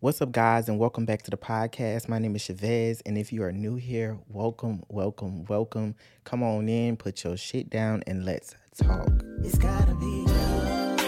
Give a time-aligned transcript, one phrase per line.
[0.00, 2.08] What's up, guys, and welcome back to the podcast.
[2.08, 5.96] My name is Chavez, and if you are new here, welcome, welcome, welcome.
[6.22, 9.10] Come on in, put your shit down, and let's talk.
[9.42, 11.00] It's gotta be love.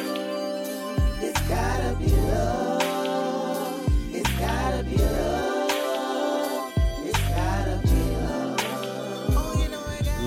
[1.23, 4.13] It's gotta be love.
[4.13, 5.30] It's gotta be love.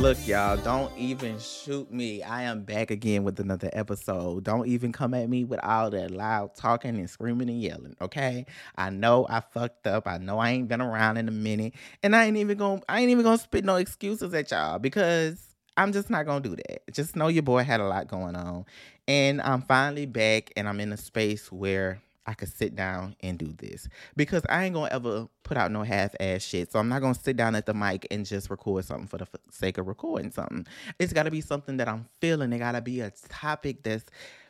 [0.04, 2.24] Look, y'all, don't even shoot me.
[2.24, 4.44] I am back again with another episode.
[4.44, 8.46] Don't even come at me with all that loud talking and screaming and yelling, okay?
[8.76, 10.06] I know I fucked up.
[10.06, 11.75] I know I ain't been around in a minute.
[12.04, 15.56] And I ain't even gonna I ain't even gonna spit no excuses at y'all because
[15.78, 16.94] I'm just not gonna do that.
[16.94, 18.66] Just know your boy had a lot going on.
[19.08, 23.37] And I'm finally back and I'm in a space where I could sit down and
[23.37, 23.87] do this.
[24.15, 26.71] Because I ain't gonna ever put out no half ass shit.
[26.71, 29.25] So I'm not gonna sit down at the mic and just record something for the
[29.25, 30.65] f- sake of recording something.
[30.99, 32.53] It's gotta be something that I'm feeling.
[32.53, 34.05] It gotta be a topic that's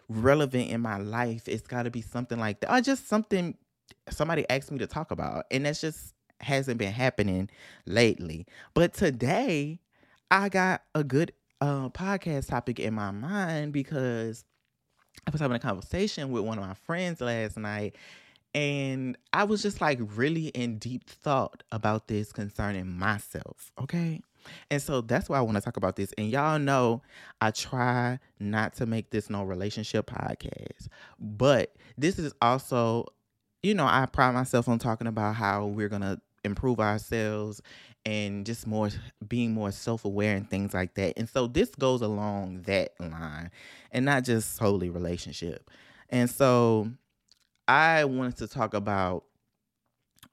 [0.07, 1.47] relevant in my life.
[1.47, 2.71] It's gotta be something like that.
[2.71, 3.57] Or just something
[4.09, 5.45] somebody asked me to talk about.
[5.49, 7.49] And that's just hasn't been happening
[7.85, 8.45] lately.
[8.73, 9.80] But today
[10.30, 14.45] I got a good uh, podcast topic in my mind because
[15.28, 17.95] I was having a conversation with one of my friends last night,
[18.53, 23.72] and I was just like really in deep thought about this concerning myself.
[23.81, 24.22] Okay.
[24.70, 26.11] And so that's why I want to talk about this.
[26.17, 27.02] And y'all know
[27.42, 30.88] I try not to make this no relationship podcast,
[31.20, 33.05] but this is also,
[33.61, 37.61] you know, I pride myself on talking about how we're going to improve ourselves
[38.05, 38.89] and just more
[39.27, 41.13] being more self-aware and things like that.
[41.17, 43.51] And so this goes along that line
[43.91, 45.69] and not just solely relationship.
[46.09, 46.89] And so
[47.67, 49.23] I wanted to talk about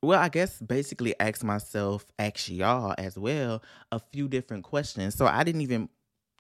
[0.03, 5.15] well, I guess basically ask myself, ask y'all as well, a few different questions.
[5.15, 5.91] So I didn't even,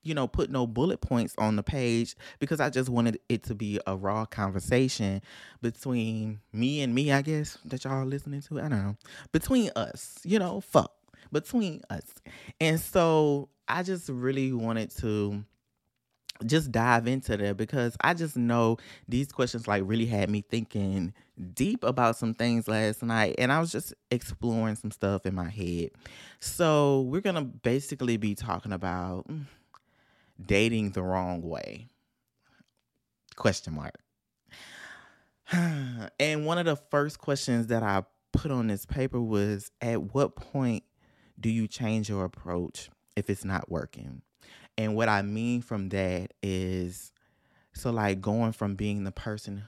[0.03, 3.55] you know, put no bullet points on the page because I just wanted it to
[3.55, 5.21] be a raw conversation
[5.61, 8.61] between me and me, I guess, that y'all listening to.
[8.61, 8.97] I don't know.
[9.31, 10.95] Between us, you know, fuck
[11.33, 12.05] between us.
[12.61, 15.45] And so I just really wanted to
[16.47, 21.13] just dive into that because I just know these questions like really had me thinking
[21.55, 25.49] deep about some things last night and I was just exploring some stuff in my
[25.51, 25.91] head.
[26.41, 29.27] So, we're going to basically be talking about
[30.45, 31.89] dating the wrong way.
[33.37, 33.95] Question mark.
[36.21, 40.37] And one of the first questions that I put on this paper was at what
[40.37, 40.85] point
[41.41, 44.23] do you change your approach if it's not working?
[44.77, 47.13] And what I mean from that is
[47.73, 49.65] so like going from being the person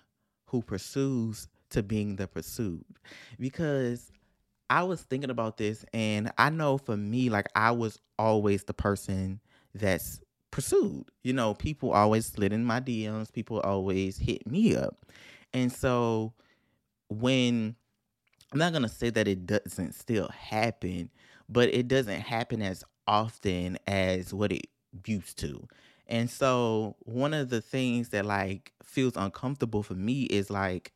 [0.47, 2.85] who pursues to being the pursued.
[3.39, 4.11] Because
[4.71, 8.75] I was thinking about this and I know for me, like I was always the
[8.75, 9.41] person
[9.75, 11.05] that's pursued.
[11.23, 15.07] You know, people always slid in my DMs, people always hit me up.
[15.53, 16.33] And so
[17.09, 17.77] when
[18.53, 21.11] I'm not gonna say that it doesn't still happen,
[21.49, 24.67] but it doesn't happen as often as what it
[25.07, 25.67] used to.
[26.07, 30.93] And so one of the things that like feels uncomfortable for me is like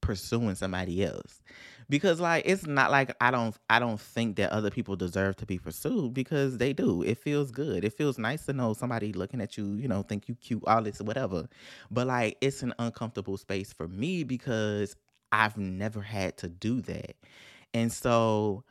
[0.00, 1.40] pursuing somebody else.
[1.88, 5.46] Because like it's not like I don't I don't think that other people deserve to
[5.46, 7.02] be pursued because they do.
[7.02, 7.84] It feels good.
[7.84, 10.82] It feels nice to know somebody looking at you, you know, think you cute, all
[10.82, 11.48] this whatever.
[11.90, 14.96] But like it's an uncomfortable space for me because
[15.30, 17.16] I've never had to do that.
[17.72, 18.64] And so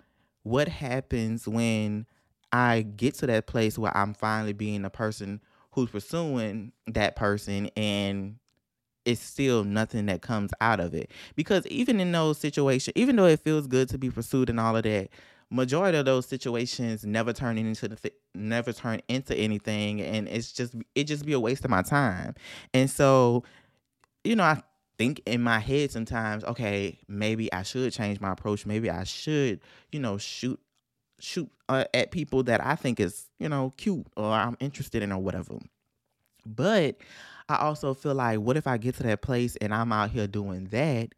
[0.44, 2.06] what happens when
[2.52, 5.42] I get to that place where I'm finally being a person
[5.72, 8.38] who's pursuing that person and
[9.06, 11.12] it's still nothing that comes out of it.
[11.36, 14.76] Because even in those situations, even though it feels good to be pursued and all
[14.76, 15.10] of that,
[15.50, 20.74] majority of those situations never turn into the never turn into anything and it's just
[20.96, 22.36] it just be a waste of my time.
[22.74, 23.44] And so,
[24.24, 24.62] you know, I
[25.02, 28.68] think in my head sometimes, okay, maybe I should change my approach.
[28.68, 29.60] Maybe I should,
[29.92, 30.60] you know, shoot
[31.20, 35.12] shoot uh, at people that I think is, you know, cute or I'm interested in
[35.12, 35.58] or whatever.
[36.46, 36.98] But
[37.50, 40.28] I also feel like what if I get to that place and I'm out here
[40.28, 41.10] doing that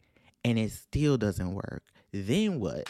[0.46, 1.84] and it still doesn't work?
[2.14, 2.90] Then what?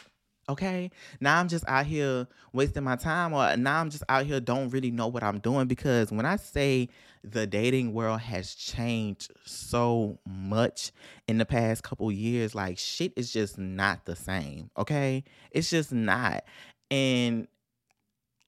[0.49, 0.91] Okay.
[1.21, 4.69] Now I'm just out here wasting my time, or now I'm just out here don't
[4.69, 6.89] really know what I'm doing because when I say
[7.23, 10.91] the dating world has changed so much
[11.27, 14.69] in the past couple years, like shit is just not the same.
[14.77, 15.23] Okay.
[15.51, 16.43] It's just not.
[16.91, 17.47] And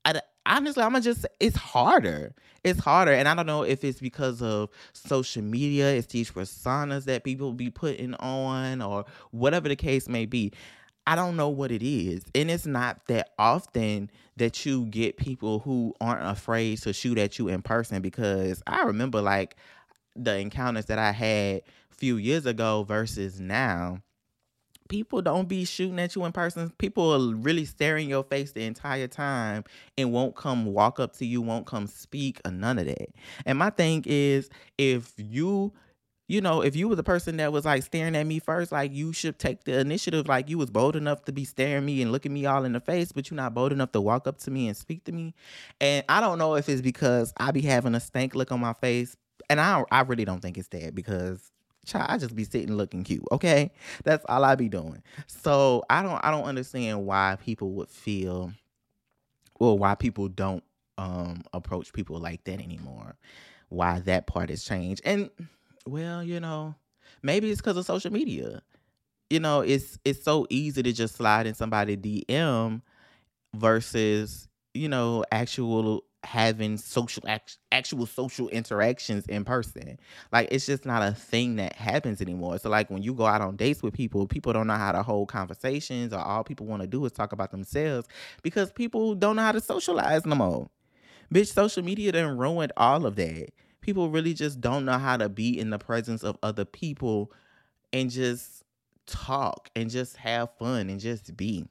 [0.03, 2.35] I, honestly, I'm gonna just, it's harder.
[2.65, 3.13] It's harder.
[3.13, 7.53] And I don't know if it's because of social media, it's these personas that people
[7.53, 10.51] be putting on, or whatever the case may be.
[11.07, 12.23] I don't know what it is.
[12.33, 17.39] And it's not that often that you get people who aren't afraid to shoot at
[17.39, 19.55] you in person because I remember like
[20.15, 21.61] the encounters that I had
[21.91, 23.99] a few years ago versus now.
[24.87, 26.71] people don't be shooting at you in person.
[26.77, 29.63] People are really staring your face the entire time
[29.97, 33.09] and won't come walk up to you, won't come speak or none of that.
[33.45, 35.73] And my thing is if you
[36.27, 38.91] you know, if you were the person that was like staring at me first, like
[38.93, 40.27] you should take the initiative.
[40.27, 42.79] Like you was bold enough to be staring me and looking me all in the
[42.79, 45.35] face, but you're not bold enough to walk up to me and speak to me.
[45.79, 48.73] And I don't know if it's because I be having a stank look on my
[48.73, 49.15] face,
[49.49, 51.51] and I I really don't think it's that because
[51.85, 53.23] child, I just be sitting looking cute.
[53.31, 53.71] Okay,
[54.03, 55.03] that's all I be doing.
[55.27, 58.51] So I don't I don't understand why people would feel,
[59.59, 60.63] well, why people don't
[60.97, 63.15] um approach people like that anymore.
[63.69, 65.29] Why that part has changed and
[65.87, 66.75] well, you know,
[67.21, 68.61] maybe it's because of social media.
[69.29, 72.81] You know, it's it's so easy to just slide in somebody DM
[73.55, 77.23] versus you know actual having social
[77.71, 79.99] actual social interactions in person.
[80.31, 82.57] Like it's just not a thing that happens anymore.
[82.59, 85.03] So like when you go out on dates with people, people don't know how to
[85.03, 88.07] hold conversations or all people want to do is talk about themselves
[88.43, 90.69] because people don't know how to socialize no more.
[91.33, 93.49] Bitch, social media done ruined all of that
[93.85, 97.31] people really just don't know how to be in the presence of other people
[97.93, 98.63] and just
[99.05, 101.67] talk and just have fun and just be.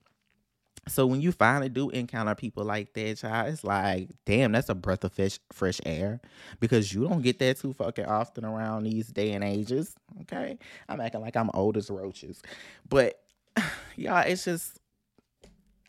[0.86, 4.76] So when you finally do encounter people like that, child, it's like, damn, that's a
[4.76, 6.20] breath of fresh fresh air
[6.60, 9.96] because you don't get that too fucking often around these day and ages.
[10.20, 10.56] Okay,
[10.88, 12.42] I'm acting like I'm old as roaches,
[12.88, 13.18] but
[13.96, 14.78] y'all, it's just,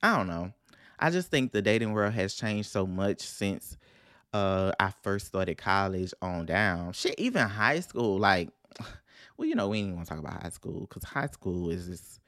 [0.01, 0.53] I don't know.
[0.97, 3.77] I just think the dating world has changed so much since
[4.35, 6.91] uh I first started college on down.
[6.91, 8.49] Shit, even high school, like
[9.37, 11.87] well, you know, we ain't want to talk about high school because high school is
[11.87, 12.19] just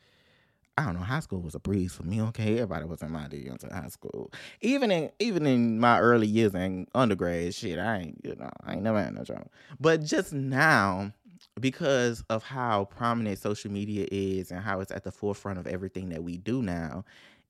[0.77, 1.01] I don't know.
[1.01, 2.21] High school was a breeze for me.
[2.21, 4.31] Okay, everybody was in my day into high school.
[4.61, 8.73] Even in even in my early years in undergrad, shit, I ain't you know I
[8.73, 9.51] ain't never had no trouble.
[9.79, 11.11] But just now,
[11.59, 16.09] because of how prominent social media is and how it's at the forefront of everything
[16.09, 17.03] that we do now,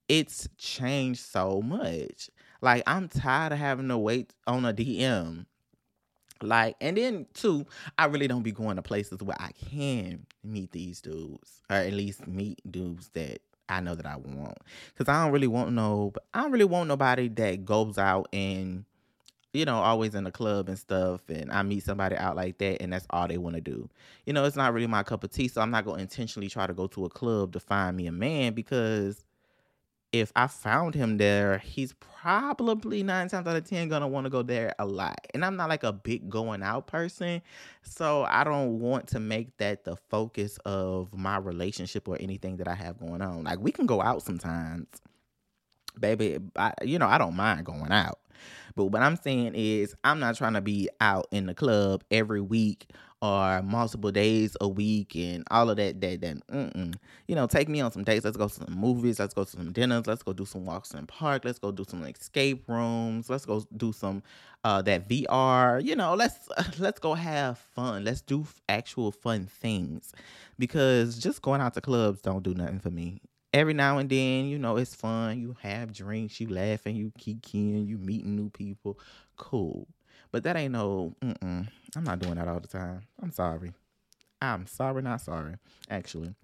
[0.09, 2.31] it's changed so much.
[2.61, 5.45] Like I'm tired of having to wait on a DM.
[6.41, 7.65] Like, and then too,
[7.97, 11.93] I really don't be going to places where I can meet these dudes, or at
[11.93, 14.57] least meet dudes that I know that I want.
[14.97, 18.85] Cause I don't really want no, I don't really want nobody that goes out and,
[19.53, 21.21] you know, always in the club and stuff.
[21.27, 23.89] And I meet somebody out like that, and that's all they want to do.
[24.25, 25.47] You know, it's not really my cup of tea.
[25.47, 28.11] So I'm not gonna intentionally try to go to a club to find me a
[28.11, 29.25] man because
[30.11, 34.29] if I found him there, he's probably nine times out of ten gonna want to
[34.29, 35.19] go there a lot.
[35.33, 37.41] And I'm not like a big going out person,
[37.83, 42.67] so I don't want to make that the focus of my relationship or anything that
[42.67, 43.43] I have going on.
[43.43, 44.87] Like we can go out sometimes,
[45.99, 46.37] baby.
[46.55, 48.19] I, you know, I don't mind going out.
[48.75, 52.41] But what I'm saying is, I'm not trying to be out in the club every
[52.41, 52.87] week
[53.21, 56.01] or multiple days a week and all of that.
[56.01, 56.41] That
[57.27, 58.25] you know, take me on some dates.
[58.25, 59.19] Let's go to some movies.
[59.19, 60.07] Let's go to some dinners.
[60.07, 61.45] Let's go do some walks in the park.
[61.45, 63.29] Let's go do some escape rooms.
[63.29, 64.23] Let's go do some
[64.63, 65.79] uh that VR.
[65.83, 66.47] You know, let's
[66.79, 68.03] let's go have fun.
[68.03, 70.13] Let's do actual fun things
[70.59, 73.21] because just going out to clubs don't do nothing for me
[73.53, 75.39] every now and then, you know, it's fun.
[75.39, 78.99] You have drinks, you laughing, you kikiing, you meeting new people.
[79.35, 79.87] Cool.
[80.31, 81.15] But that ain't no.
[81.21, 83.01] I'm not doing that all the time.
[83.21, 83.71] I'm sorry.
[84.41, 85.55] I'm sorry, not sorry,
[85.89, 86.35] actually.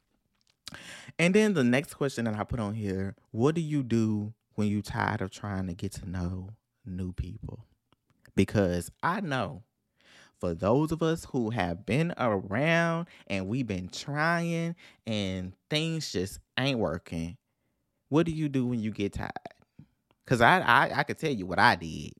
[1.20, 4.68] And then the next question that I put on here what do you do when
[4.68, 6.50] you're tired of trying to get to know
[6.86, 7.66] new people?
[8.36, 9.64] Because I know
[10.40, 14.76] for those of us who have been around and we've been trying
[15.06, 17.38] and things just ain't working,
[18.10, 19.32] what do you do when you get tired?
[20.26, 22.14] Cause I I, I could tell you what I did.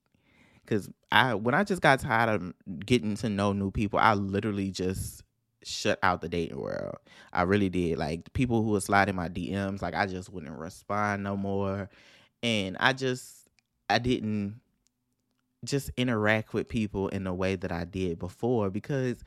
[0.66, 2.54] Cause I when I just got tired of
[2.86, 5.22] getting to know new people, I literally just
[5.62, 6.96] shut out the dating world.
[7.32, 7.98] I really did.
[7.98, 11.88] Like people who would slide in my DMs, like I just wouldn't respond no more.
[12.42, 13.48] And I just
[13.90, 14.60] I didn't
[15.64, 19.24] just interact with people in the way that I did before because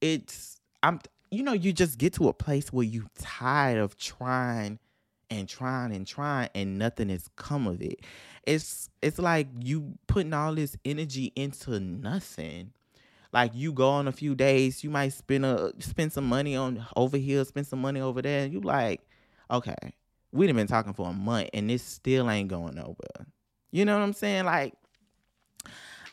[0.00, 4.78] it's I'm you know, you just get to a place where you tired of trying
[5.30, 8.00] and trying and trying and nothing has come of it.
[8.44, 12.72] It's it's like you putting all this energy into nothing.
[13.32, 16.86] Like you go on a few days, you might spend a spend some money on
[16.96, 19.00] over here, spend some money over there, and you like,
[19.50, 19.94] okay,
[20.32, 23.26] we've been talking for a month and this still ain't going nowhere.
[23.70, 24.44] You know what I'm saying?
[24.44, 24.74] Like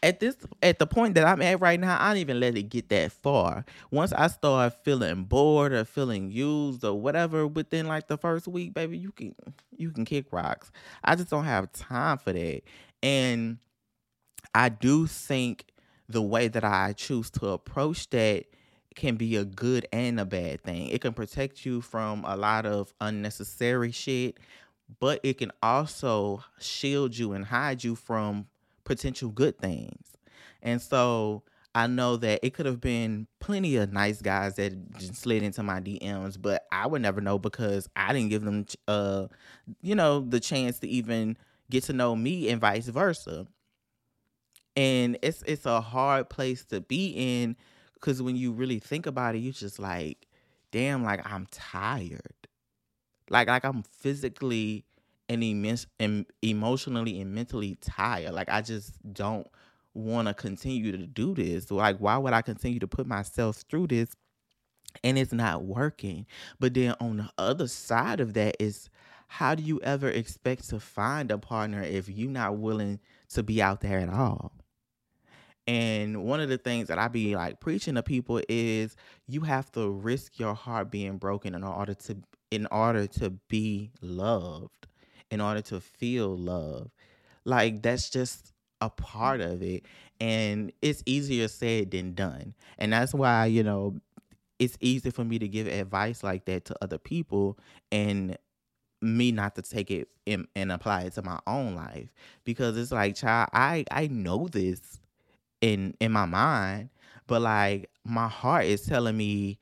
[0.04, 2.70] at this at the point that I'm at right now, I don't even let it
[2.70, 3.66] get that far.
[3.92, 8.74] Once I start feeling bored or feeling used or whatever within like the first week,
[8.74, 9.36] baby, you can
[9.76, 10.72] you can kick rocks.
[11.04, 12.62] I just don't have time for that.
[13.04, 13.60] And
[14.54, 15.66] I do think
[16.10, 18.46] the way that I choose to approach that
[18.96, 20.88] can be a good and a bad thing.
[20.88, 24.38] It can protect you from a lot of unnecessary shit,
[25.00, 28.48] but it can also shield you and hide you from
[28.84, 30.14] potential good things.
[30.62, 35.16] And so I know that it could have been plenty of nice guys that just
[35.16, 39.28] slid into my DMs, but I would never know because I didn't give them, uh,
[39.82, 41.38] you know, the chance to even
[41.70, 43.48] get to know me and vice versa.
[44.76, 47.56] And it's it's a hard place to be in
[47.94, 50.28] because when you really think about it, you just like,
[50.72, 52.48] damn, like I'm tired,
[53.30, 54.86] like like I'm physically
[55.32, 58.34] and, immense, and emotionally and mentally tired.
[58.34, 59.48] Like I just don't
[59.94, 61.72] want to continue to do this.
[61.72, 64.14] Like, why would I continue to put myself through this
[65.06, 66.26] and it's not working?
[66.60, 68.90] But then on the other side of that is
[69.28, 73.62] how do you ever expect to find a partner if you're not willing to be
[73.62, 74.52] out there at all?
[75.66, 78.98] And one of the things that I be like preaching to people is
[79.28, 82.18] you have to risk your heart being broken in order to
[82.50, 84.88] in order to be loved,
[85.32, 86.92] in order to feel love.
[87.46, 89.86] Like that's just a part of it
[90.20, 92.54] and it's easier said than done.
[92.78, 93.96] And that's why you know
[94.60, 97.58] it's easy for me to give advice like that to other people
[97.92, 98.38] and
[99.02, 102.10] me not to take it and, and apply it to my own life.
[102.44, 105.00] Because it's like child i i know this
[105.62, 106.90] in in my mind
[107.28, 109.58] but like my heart is telling me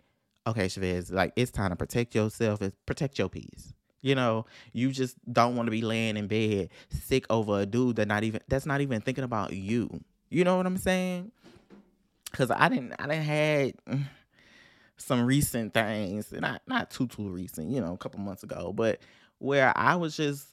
[0.48, 4.92] okay Chavez, like it's time to protect yourself and protect your peace you know, you
[4.92, 8.42] just don't want to be laying in bed sick over a dude that not even
[8.48, 10.02] that's not even thinking about you.
[10.30, 11.32] You know what I'm saying?
[12.34, 13.74] Cause I didn't I didn't had
[14.98, 19.00] some recent things, not not too too recent, you know, a couple months ago, but
[19.40, 20.48] where I was just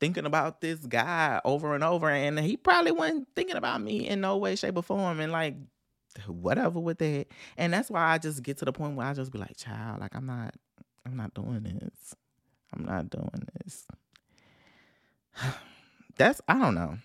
[0.00, 4.20] thinking about this guy over and over, and he probably wasn't thinking about me in
[4.20, 5.56] no way, shape, or form, and like
[6.26, 7.26] whatever with that.
[7.56, 10.00] And that's why I just get to the point where I just be like, child,
[10.00, 10.54] like I'm not,
[11.06, 12.14] I'm not doing this.
[12.74, 13.86] I'm not doing this.
[16.18, 16.98] That's I don't know.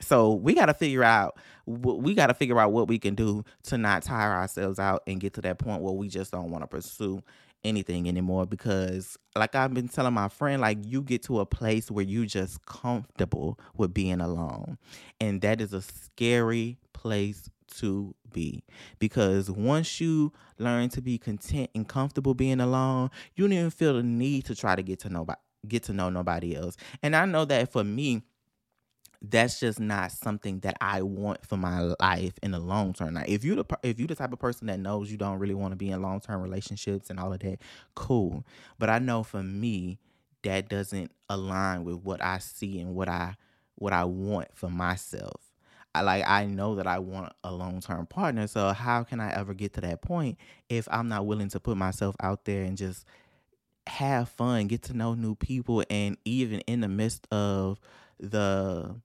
[0.00, 3.44] So we got to figure out we got to figure out what we can do
[3.64, 6.62] to not tire ourselves out and get to that point where we just don't want
[6.62, 7.22] to pursue
[7.64, 11.90] anything anymore because like I've been telling my friend like you get to a place
[11.90, 14.76] where you just comfortable with being alone
[15.18, 18.62] and that is a scary place to be
[18.98, 23.94] because once you learn to be content and comfortable being alone you don't even feel
[23.94, 27.24] the need to try to get to nobody get to know nobody else and i
[27.24, 28.22] know that for me
[29.30, 33.14] that's just not something that I want for my life in the long term.
[33.14, 35.54] Now, if you the if you the type of person that knows you don't really
[35.54, 37.58] want to be in long term relationships and all of that,
[37.94, 38.44] cool.
[38.78, 39.98] But I know for me,
[40.42, 43.36] that doesn't align with what I see and what I
[43.76, 45.53] what I want for myself.
[46.02, 48.46] Like I know that I want a long-term partner.
[48.46, 51.76] So how can I ever get to that point if I'm not willing to put
[51.76, 53.04] myself out there and just
[53.86, 57.78] have fun, get to know new people and even in the midst of
[58.18, 58.96] the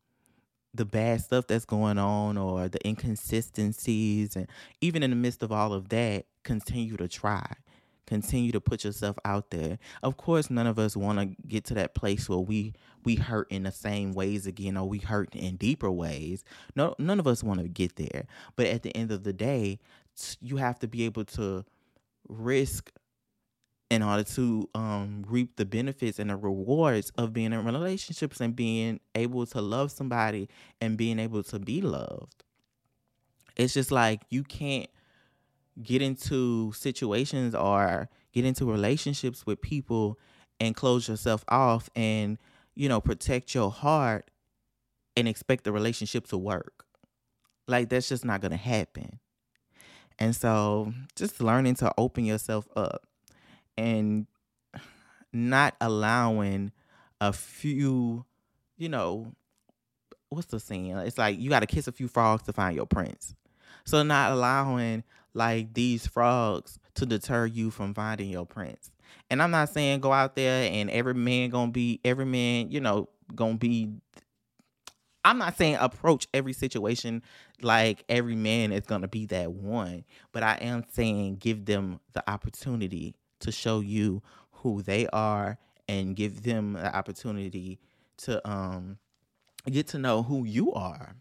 [0.74, 4.48] the bad stuff that's going on or the inconsistencies and
[4.82, 7.44] even in the midst of all of that continue to try
[8.06, 11.74] continue to put yourself out there of course none of us want to get to
[11.74, 12.74] that place where we
[13.10, 16.44] we hurt in the same ways again or we hurt in deeper ways
[16.76, 18.28] no none of us want to get there.
[18.56, 19.80] But at the end of the day
[20.40, 21.66] you have to be able to
[22.28, 22.92] risk
[23.90, 28.56] in order to um, reap the benefits and the rewards of being in relationships and
[28.56, 30.48] being able to love somebody
[30.80, 32.44] and being able to be loved.
[33.56, 34.90] It's just like you can't
[35.82, 40.20] get into situations or get into relationships with people
[40.60, 42.38] and close yourself off and
[42.76, 44.30] you know protect your heart
[45.16, 46.86] and expect the relationship to work.
[47.68, 49.20] Like that's just not going to happen.
[50.18, 53.06] And so just learning to open yourself up
[53.78, 54.28] and
[55.32, 56.72] not allowing
[57.22, 58.26] a few
[58.78, 59.34] you know
[60.30, 60.92] what's the saying?
[60.92, 63.36] It's like you got to kiss a few frogs to find your prince.
[63.86, 68.92] So not allowing like these frogs to deter you from finding your prince.
[69.30, 72.80] And I'm not saying go out there and every man gonna be every man, you
[72.80, 73.94] know, gonna be
[75.24, 77.22] I'm not saying approach every situation
[77.62, 82.00] like every man is going to be that one, but I am saying give them
[82.14, 84.22] the opportunity to show you
[84.52, 85.58] who they are
[85.88, 87.80] and give them the opportunity
[88.18, 88.98] to um
[89.70, 91.16] get to know who you are.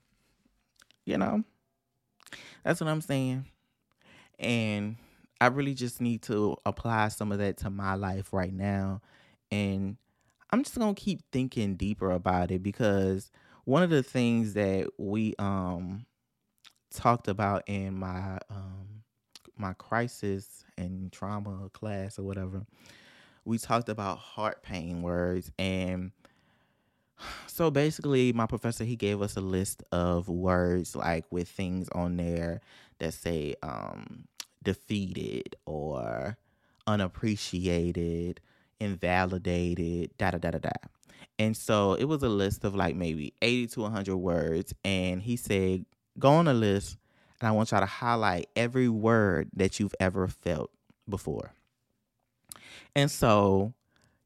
[1.05, 1.43] You know?
[2.65, 3.47] That's what I'm saying.
[4.39, 4.97] And
[5.41, 9.01] I really just need to apply some of that to my life right now.
[9.51, 9.97] And
[10.51, 13.31] I'm just going to keep thinking deeper about it because
[13.65, 16.07] one of the things that we um
[16.91, 19.03] talked about in my um
[19.57, 22.65] my crisis and trauma class or whatever,
[23.45, 26.13] we talked about heart pain words and
[27.47, 32.17] so basically my professor he gave us a list of words like with things on
[32.17, 32.61] there
[32.99, 34.25] that say um
[34.63, 36.37] defeated or
[36.87, 38.41] unappreciated
[38.81, 40.71] invalidated da da da da da
[41.39, 45.37] and so it was a list of like maybe 80 to 100 words and he
[45.37, 45.85] said
[46.19, 46.97] go on a list
[47.41, 50.71] and i want y'all to highlight every word that you've ever felt
[51.09, 51.53] before
[52.95, 53.75] and so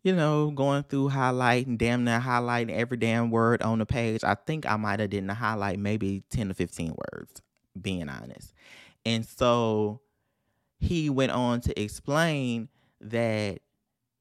[0.02, 4.24] you know, going through highlighting, damn near highlighting every damn word on the page.
[4.24, 7.40] I think I might have didn't highlight maybe 10 to 15 words,
[7.80, 8.52] being honest.
[9.06, 10.00] And so
[10.82, 12.68] he went on to explain
[13.00, 13.60] that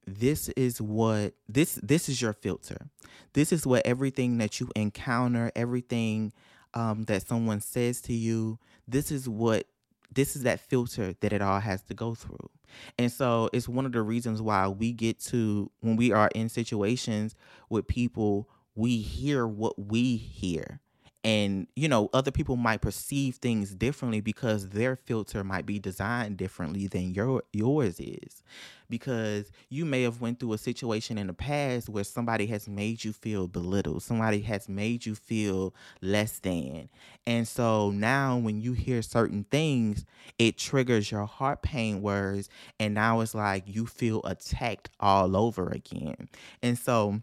[0.05, 2.89] this is what this this is your filter.
[3.33, 6.33] This is what everything that you encounter, everything
[6.73, 9.65] um, that someone says to you, this is what
[10.13, 12.49] this is that filter that it all has to go through.
[12.97, 16.49] And so it's one of the reasons why we get to, when we are in
[16.49, 17.35] situations
[17.69, 20.79] with people, we hear what we hear
[21.23, 26.37] and you know other people might perceive things differently because their filter might be designed
[26.37, 28.41] differently than your yours is.
[28.89, 33.03] Because you may have went through a situation in the past where somebody has made
[33.03, 36.89] you feel belittled somebody has made you feel less than.
[37.27, 40.05] And so now when you hear certain things
[40.39, 42.49] it triggers your heart pain words
[42.79, 46.29] and now it's like you feel attacked all over again.
[46.63, 47.21] And so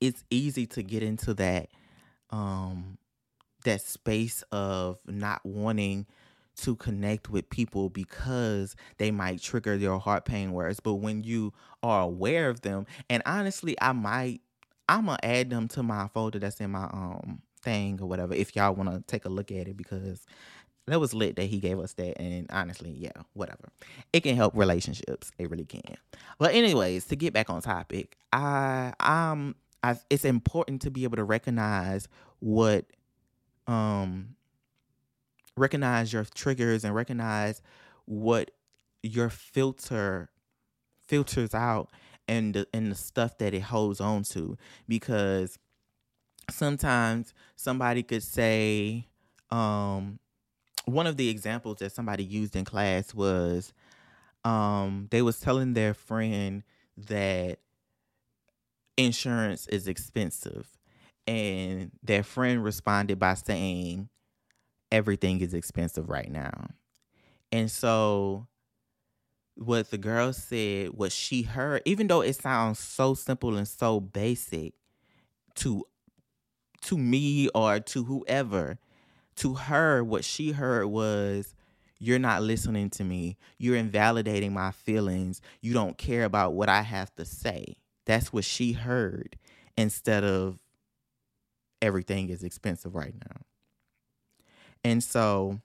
[0.00, 1.68] it's easy to get into that
[2.30, 2.98] um
[3.64, 6.06] that space of not wanting
[6.56, 11.52] to connect with people because they might trigger your heart pain words but when you
[11.82, 14.40] are aware of them and honestly i might
[14.88, 18.56] i'm gonna add them to my folder that's in my um thing or whatever if
[18.56, 20.26] y'all want to take a look at it because
[20.86, 23.68] that was lit that he gave us that and honestly yeah whatever.
[24.12, 25.96] It can help relationships it really can.
[26.38, 31.16] But anyways to get back on topic i i'm I, it's important to be able
[31.16, 32.86] to recognize what
[33.66, 34.36] um
[35.56, 37.62] recognize your triggers and recognize
[38.06, 38.50] what
[39.02, 40.30] your filter
[41.06, 41.90] filters out
[42.28, 44.56] and the, and the stuff that it holds on to.
[44.86, 45.58] Because
[46.50, 49.06] sometimes somebody could say
[49.50, 50.18] um
[50.84, 53.72] one of the examples that somebody used in class was
[54.44, 56.62] um they was telling their friend
[56.96, 57.58] that
[59.04, 60.68] insurance is expensive.
[61.26, 64.08] And their friend responded by saying
[64.90, 66.68] everything is expensive right now.
[67.52, 68.46] And so
[69.54, 74.00] what the girl said what she heard even though it sounds so simple and so
[74.00, 74.72] basic
[75.54, 75.84] to
[76.80, 78.78] to me or to whoever
[79.36, 81.54] to her what she heard was
[81.98, 83.36] you're not listening to me.
[83.58, 85.42] You're invalidating my feelings.
[85.60, 87.76] You don't care about what i have to say
[88.10, 89.36] that's what she heard
[89.76, 90.58] instead of
[91.80, 93.36] everything is expensive right now.
[94.82, 95.60] And so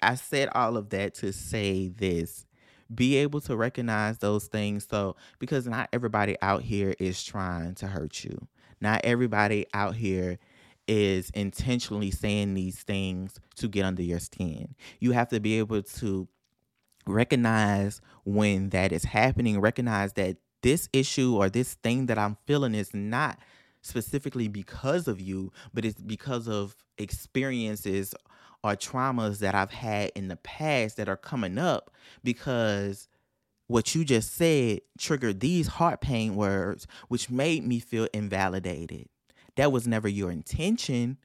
[0.00, 2.46] I said all of that to say this
[2.94, 4.86] be able to recognize those things.
[4.88, 8.46] So, because not everybody out here is trying to hurt you,
[8.80, 10.38] not everybody out here
[10.86, 14.74] is intentionally saying these things to get under your skin.
[15.00, 16.28] You have to be able to
[17.06, 22.74] recognize when that is happening, recognize that this issue or this thing that I'm feeling
[22.74, 23.38] is not
[23.82, 28.14] specifically because of you, but it's because of experiences
[28.64, 31.90] or traumas that I've had in the past that are coming up
[32.22, 33.08] because
[33.66, 39.08] what you just said triggered these heart pain words, which made me feel invalidated.
[39.56, 41.18] That was never your intention,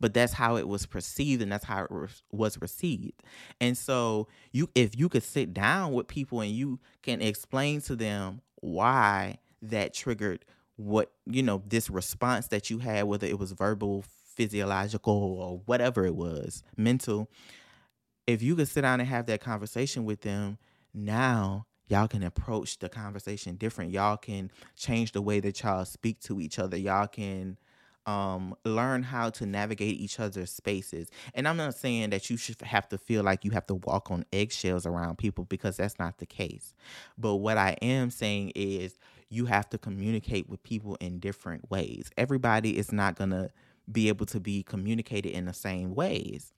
[0.00, 1.90] but that's how it was perceived and that's how it
[2.30, 3.22] was received.
[3.60, 7.96] And so, you if you could sit down with people and you can explain to
[7.96, 10.44] them why that triggered
[10.76, 16.04] what you know this response that you had whether it was verbal physiological or whatever
[16.04, 17.30] it was mental.
[18.26, 20.58] If you could sit down and have that conversation with them
[20.92, 23.92] now y'all can approach the conversation different.
[23.92, 26.76] Y'all can change the way that y'all speak to each other.
[26.76, 27.56] Y'all can
[28.06, 31.08] um, learn how to navigate each other's spaces.
[31.34, 34.10] And I'm not saying that you should have to feel like you have to walk
[34.10, 36.72] on eggshells around people because that's not the case.
[37.18, 42.10] But what I am saying is you have to communicate with people in different ways.
[42.16, 43.50] Everybody is not going to
[43.90, 46.52] be able to be communicated in the same ways.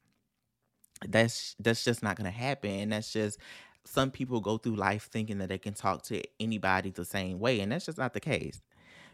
[1.07, 3.39] That's that's just not going to happen and that's just
[3.85, 7.61] some people go through life thinking that they can talk to anybody the same way
[7.61, 8.61] and that's just not the case.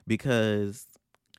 [0.07, 0.87] Because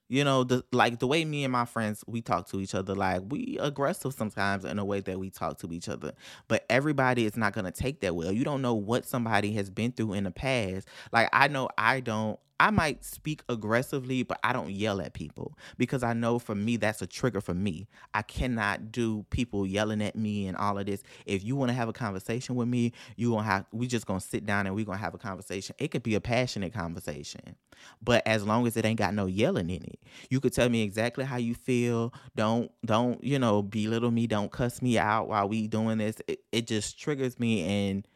[0.07, 2.93] You know, the like the way me and my friends we talk to each other,
[2.93, 6.13] like we aggressive sometimes in a way that we talk to each other.
[6.47, 8.31] But everybody is not gonna take that well.
[8.31, 10.87] You don't know what somebody has been through in the past.
[11.11, 15.57] Like I know I don't I might speak aggressively, but I don't yell at people
[15.77, 17.87] because I know for me that's a trigger for me.
[18.13, 21.03] I cannot do people yelling at me and all of this.
[21.25, 24.21] If you want to have a conversation with me, you gonna have we just gonna
[24.21, 25.75] sit down and we gonna have a conversation.
[25.79, 27.57] It could be a passionate conversation,
[28.01, 30.81] but as long as it ain't got no yelling in it, you could tell me
[30.81, 32.13] exactly how you feel.
[32.37, 34.27] Don't don't you know belittle me.
[34.27, 36.21] Don't cuss me out while we doing this.
[36.27, 38.07] It, it just triggers me and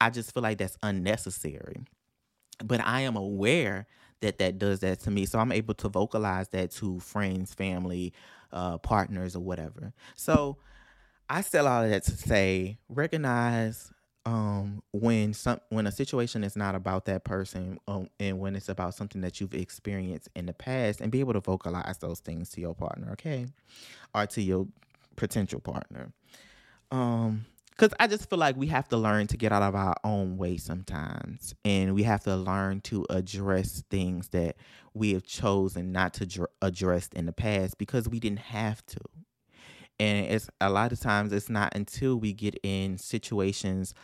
[0.00, 1.84] I just feel like that's unnecessary
[2.66, 3.86] but I am aware
[4.20, 5.26] that that does that to me.
[5.26, 8.12] So I'm able to vocalize that to friends, family,
[8.52, 9.92] uh, partners, or whatever.
[10.14, 10.58] So
[11.28, 13.90] I sell all of that to say recognize
[14.24, 18.68] um, when some when a situation is not about that person um, and when it's
[18.68, 22.50] about something that you've experienced in the past and be able to vocalize those things
[22.50, 23.46] to your partner, okay,
[24.14, 24.66] or to your
[25.16, 26.12] potential partner.
[26.90, 29.96] Um, because I just feel like we have to learn to get out of our
[30.04, 34.56] own way sometimes, and we have to learn to address things that
[34.94, 39.00] we have chosen not to dr- address in the past because we didn't have to.
[39.98, 43.94] And it's a lot of times it's not until we get in situations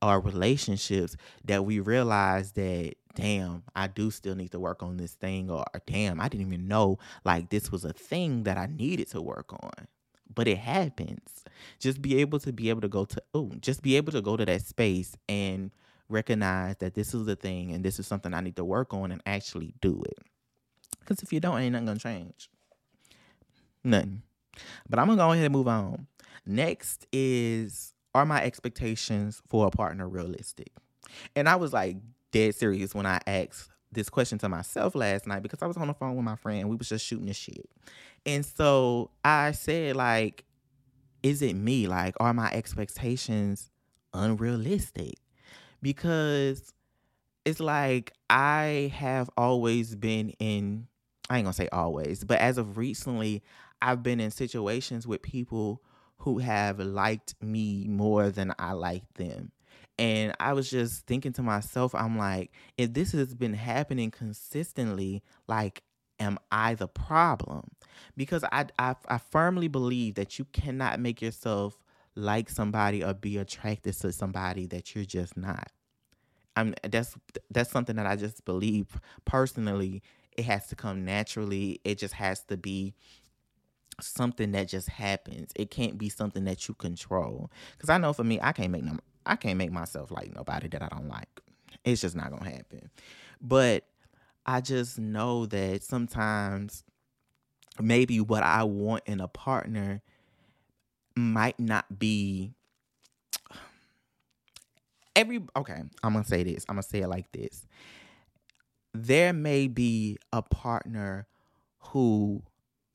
[0.00, 5.14] or relationships that we realize that damn, I do still need to work on this
[5.14, 9.08] thing, or damn, I didn't even know like this was a thing that I needed
[9.10, 9.88] to work on
[10.34, 11.44] but it happens.
[11.78, 14.36] Just be able to be able to go to oh, just be able to go
[14.36, 15.70] to that space and
[16.08, 19.12] recognize that this is the thing and this is something I need to work on
[19.12, 20.18] and actually do it.
[21.00, 22.48] Because if you don't, ain't nothing gonna change.
[23.84, 24.22] Nothing.
[24.88, 26.06] But I'm gonna go ahead and move on.
[26.46, 30.72] Next is are my expectations for a partner realistic?
[31.36, 31.96] And I was like
[32.32, 35.88] dead serious when I asked this question to myself last night because I was on
[35.88, 36.68] the phone with my friend.
[36.68, 37.68] We was just shooting the shit.
[38.28, 40.44] And so I said, like,
[41.22, 41.86] is it me?
[41.88, 43.70] Like, are my expectations
[44.12, 45.14] unrealistic?
[45.80, 46.74] Because
[47.46, 50.88] it's like I have always been in,
[51.30, 53.42] I ain't gonna say always, but as of recently,
[53.80, 55.82] I've been in situations with people
[56.18, 59.52] who have liked me more than I like them.
[59.98, 65.22] And I was just thinking to myself, I'm like, if this has been happening consistently,
[65.46, 65.82] like,
[66.20, 67.70] am I the problem?
[68.16, 71.78] Because I, I, I firmly believe that you cannot make yourself
[72.14, 75.70] like somebody or be attracted to somebody that you're just not.
[76.56, 77.16] I'm that's
[77.50, 80.02] that's something that I just believe personally.
[80.36, 81.80] It has to come naturally.
[81.84, 82.94] It just has to be
[84.00, 85.52] something that just happens.
[85.56, 87.50] It can't be something that you control.
[87.76, 90.68] Because I know for me, I can't make no I can't make myself like nobody
[90.68, 91.28] that I don't like.
[91.84, 92.90] It's just not gonna happen.
[93.40, 93.84] But
[94.48, 96.82] I just know that sometimes
[97.78, 100.00] maybe what I want in a partner
[101.14, 102.54] might not be
[105.14, 106.64] every okay, I'm gonna say this.
[106.66, 107.66] I'm gonna say it like this.
[108.94, 111.26] There may be a partner
[111.80, 112.42] who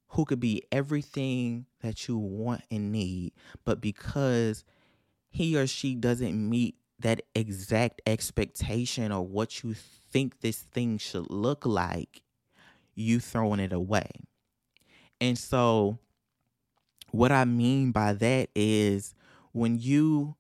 [0.08, 3.32] who could be everything that you want and need,
[3.64, 4.64] but because
[5.30, 11.30] he or she doesn't meet that exact expectation or what you think this thing should
[11.30, 12.24] look like,
[12.96, 14.10] you throwing it away.
[15.22, 16.00] And so,
[17.12, 19.14] what I mean by that is
[19.52, 20.36] when you,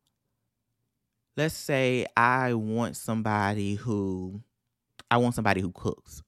[1.38, 4.41] let's say, I want somebody who,
[5.12, 6.23] I want somebody who cooks,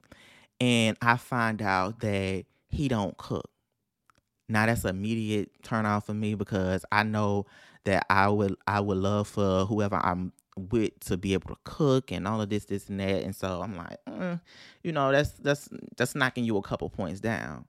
[0.59, 3.49] and I find out that he don't cook.
[4.47, 7.45] Now that's an immediate turn off for me because I know
[7.85, 12.11] that I would I would love for whoever I'm with to be able to cook
[12.11, 13.23] and all of this, this and that.
[13.23, 14.39] And so I'm like, mm,
[14.83, 17.65] you know, that's that's that's knocking you a couple points down.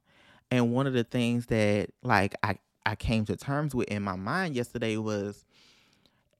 [0.50, 4.16] And one of the things that like I I came to terms with in my
[4.16, 5.44] mind yesterday was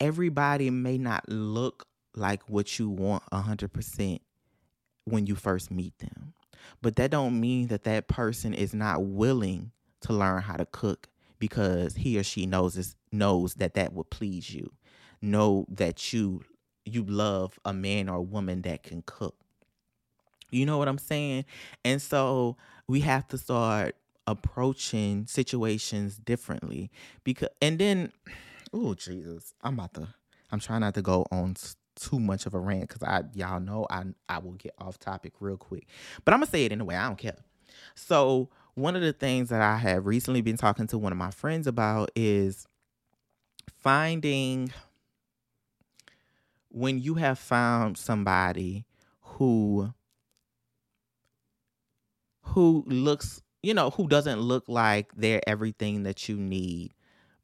[0.00, 4.22] everybody may not look like what you want a hundred percent
[5.04, 6.32] when you first meet them.
[6.82, 11.08] But that don't mean that that person is not willing to learn how to cook
[11.48, 14.72] because he or she knows knows that that would please you.
[15.22, 16.42] Know that you
[16.84, 19.36] you love a man or a woman that can cook.
[20.50, 21.44] You know what I'm saying?
[21.84, 22.56] And so
[22.88, 23.94] we have to start
[24.26, 26.90] approaching situations differently
[27.22, 28.12] because and then
[28.72, 30.08] oh Jesus, I'm about to
[30.50, 31.54] I'm trying not to go on
[31.94, 35.34] too much of a rant because I y'all know I I will get off topic
[35.38, 35.86] real quick.
[36.24, 36.96] But I'm gonna say it anyway.
[36.96, 37.38] I don't care.
[37.94, 41.30] So one of the things that I have recently been talking to one of my
[41.32, 42.68] friends about is
[43.82, 44.72] finding
[46.68, 48.84] when you have found somebody
[49.20, 49.92] who
[52.42, 56.92] who looks, you know, who doesn't look like they're everything that you need,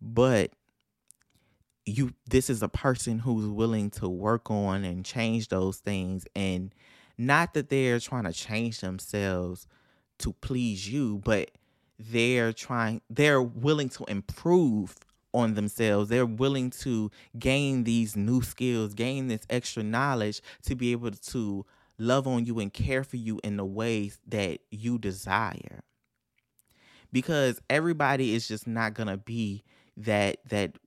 [0.01, 0.53] but
[1.85, 6.73] you this is a person who's willing to work on and change those things and
[7.19, 9.67] not that they're trying to change themselves
[10.23, 11.51] to please you, but
[11.99, 14.97] they're trying they're willing to improve
[15.33, 16.09] on themselves.
[16.09, 21.65] They're willing to gain these new skills, gain this extra knowledge to be able to
[21.99, 25.85] love on you and care for you in the ways that you desire.
[27.13, 29.65] Because everybody is just not going to be
[29.97, 30.79] that that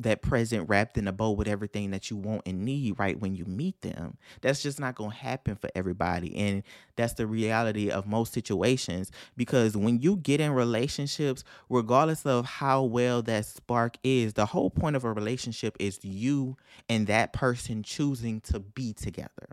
[0.00, 3.34] that present wrapped in a bow with everything that you want and need right when
[3.34, 4.16] you meet them.
[4.42, 6.36] That's just not going to happen for everybody.
[6.36, 6.62] And
[6.96, 12.84] that's the reality of most situations because when you get in relationships, regardless of how
[12.84, 16.56] well that spark is, the whole point of a relationship is you
[16.88, 19.48] and that person choosing to be together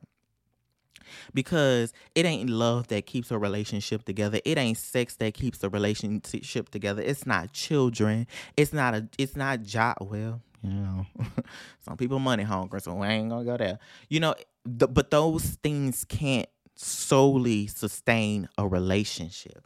[1.34, 4.40] because it ain't love that keeps a relationship together.
[4.46, 7.02] It ain't sex that keeps a relationship together.
[7.02, 8.28] It's not children.
[8.58, 9.08] It's not a.
[9.18, 9.98] It's not job.
[10.02, 11.06] Well, you know,
[11.82, 13.80] some people money hungry, so I ain't gonna go there.
[14.10, 19.66] You know, but those things can't solely sustain a relationship.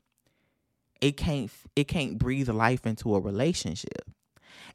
[1.02, 1.52] It can't.
[1.75, 4.10] It can't breathe life into a relationship.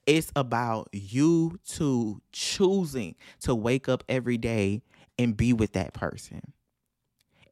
[0.06, 4.82] It's about you two choosing to wake up every day
[5.18, 6.53] and be with that person.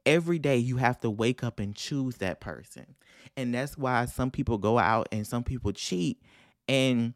[0.05, 2.97] Every day you have to wake up and choose that person.
[3.37, 6.21] And that's why some people go out and some people cheat
[6.69, 7.15] and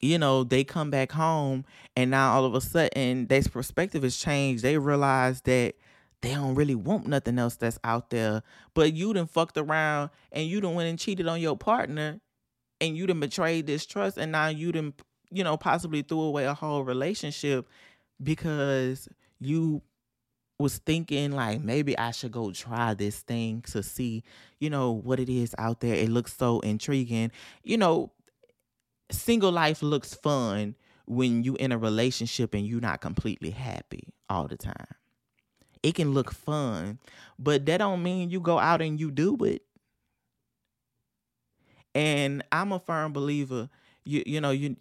[0.00, 1.64] you know, they come back home
[1.96, 4.62] and now all of a sudden their perspective has changed.
[4.62, 5.74] They realize that
[6.20, 8.42] they don't really want nothing else that's out there.
[8.74, 12.20] But you done fucked around and you done went and cheated on your partner
[12.80, 14.94] and you done betrayed this trust and now you done,
[15.30, 17.66] you know, possibly threw away a whole relationship
[18.22, 19.82] because you
[20.58, 24.24] was thinking like maybe I should go try this thing to see,
[24.58, 25.94] you know, what it is out there.
[25.94, 27.30] It looks so intriguing.
[27.62, 28.12] You know,
[29.10, 30.74] single life looks fun
[31.06, 34.86] when you in a relationship and you're not completely happy all the time.
[35.82, 36.98] It can look fun,
[37.38, 39.62] but that don't mean you go out and you do it.
[41.94, 43.68] And I'm a firm believer,
[44.04, 44.76] you you know, you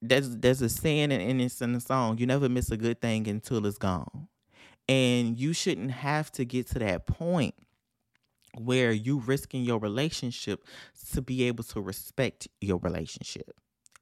[0.00, 3.28] there's there's a saying and it's in the song, you never miss a good thing
[3.28, 4.28] until it's gone.
[4.88, 7.54] And you shouldn't have to get to that point
[8.58, 10.64] where you risking your relationship
[11.12, 13.52] to be able to respect your relationship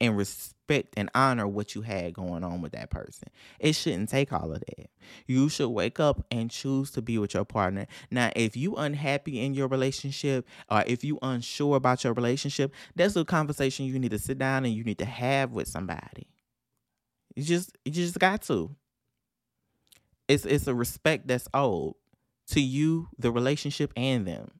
[0.00, 3.28] and respect and honor what you had going on with that person.
[3.58, 4.90] It shouldn't take all of that.
[5.26, 7.86] You should wake up and choose to be with your partner.
[8.10, 13.16] Now, if you unhappy in your relationship or if you unsure about your relationship, that's
[13.16, 16.26] a conversation you need to sit down and you need to have with somebody.
[17.36, 18.74] You just you just got to.
[20.28, 21.94] It's it's a respect that's owed
[22.48, 24.50] to you, the relationship, and them.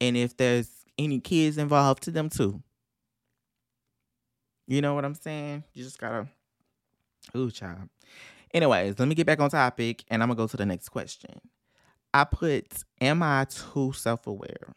[0.00, 2.62] And if there's any kids involved, to them too.
[4.66, 5.64] You know what I'm saying?
[5.74, 6.28] You just gotta,
[7.36, 7.88] ooh, child.
[8.52, 11.40] Anyways, let me get back on topic, and I'm gonna go to the next question.
[12.14, 14.74] I put, am I too self-aware?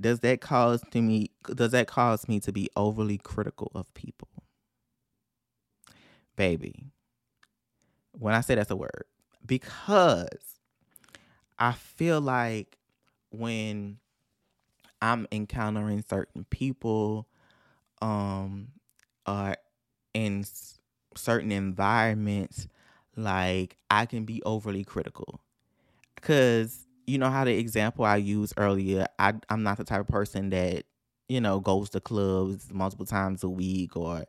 [0.00, 1.30] Does that cause to me?
[1.54, 4.28] Does that cause me to be overly critical of people?
[6.36, 6.90] Baby,
[8.18, 9.04] when I say that's a word,
[9.44, 10.58] because
[11.58, 12.78] I feel like
[13.30, 13.98] when
[15.02, 17.28] I'm encountering certain people,
[18.00, 18.68] um,
[19.26, 19.56] or
[20.14, 20.44] in
[21.16, 22.68] certain environments,
[23.16, 25.40] like I can be overly critical.
[26.20, 30.08] Cause you know how the example I used earlier, I I'm not the type of
[30.08, 30.84] person that,
[31.28, 34.24] you know, goes to clubs multiple times a week or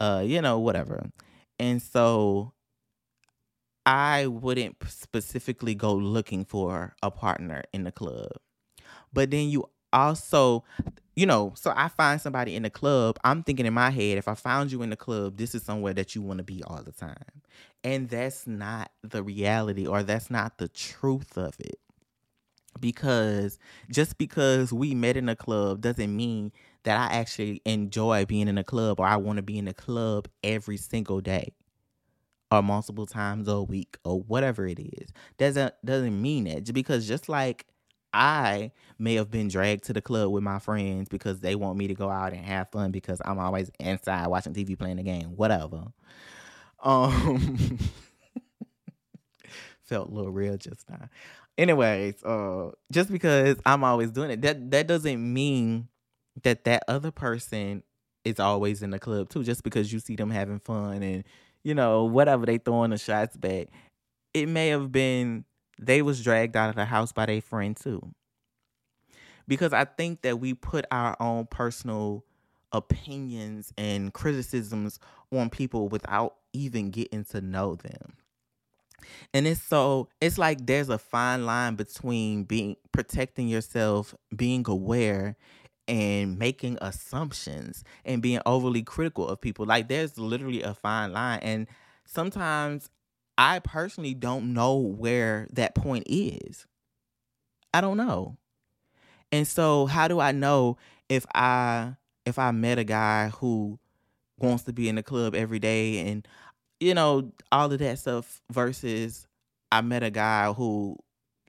[0.00, 1.10] uh, you know, whatever.
[1.58, 2.52] And so
[3.86, 8.32] I wouldn't specifically go looking for a partner in the club.
[9.12, 10.64] But then you also,
[11.14, 14.26] you know, so I find somebody in the club, I'm thinking in my head, if
[14.26, 16.82] I found you in the club, this is somewhere that you want to be all
[16.82, 17.42] the time.
[17.84, 21.78] And that's not the reality or that's not the truth of it.
[22.80, 23.58] Because
[23.90, 26.50] just because we met in a club doesn't mean
[26.82, 29.74] that I actually enjoy being in a club or I want to be in a
[29.74, 31.52] club every single day
[32.50, 35.10] or multiple times a week or whatever it is.
[35.38, 36.72] Doesn't doesn't mean that.
[36.72, 37.66] Because just like
[38.12, 41.88] I may have been dragged to the club with my friends because they want me
[41.88, 45.36] to go out and have fun because I'm always inside watching TV playing the game,
[45.36, 45.86] whatever.
[46.82, 47.78] Um
[49.82, 51.08] felt a little real just now.
[51.58, 55.88] Anyways, uh just because I'm always doing it, that that doesn't mean
[56.42, 57.82] that that other person
[58.24, 61.24] is always in the club too just because you see them having fun and
[61.64, 63.68] you know, whatever they throwing the shots back.
[64.32, 65.44] It may have been
[65.80, 68.12] they was dragged out of the house by their friend too.
[69.48, 72.24] Because I think that we put our own personal
[72.72, 74.98] opinions and criticisms
[75.32, 78.16] on people without even getting to know them.
[79.32, 85.36] And it's so it's like there's a fine line between being protecting yourself, being aware
[85.86, 89.66] and making assumptions and being overly critical of people.
[89.66, 91.66] Like there's literally a fine line and
[92.04, 92.90] sometimes
[93.36, 96.66] I personally don't know where that point is.
[97.72, 98.36] I don't know.
[99.32, 100.76] And so how do I know
[101.08, 103.78] if I if I met a guy who
[104.38, 106.26] wants to be in the club every day and
[106.80, 109.26] you know all of that stuff versus
[109.70, 110.96] I met a guy who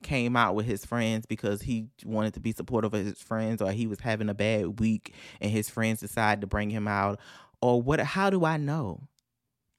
[0.05, 3.71] came out with his friends because he wanted to be supportive of his friends or
[3.71, 7.19] he was having a bad week and his friends decided to bring him out
[7.59, 9.07] or what how do I know?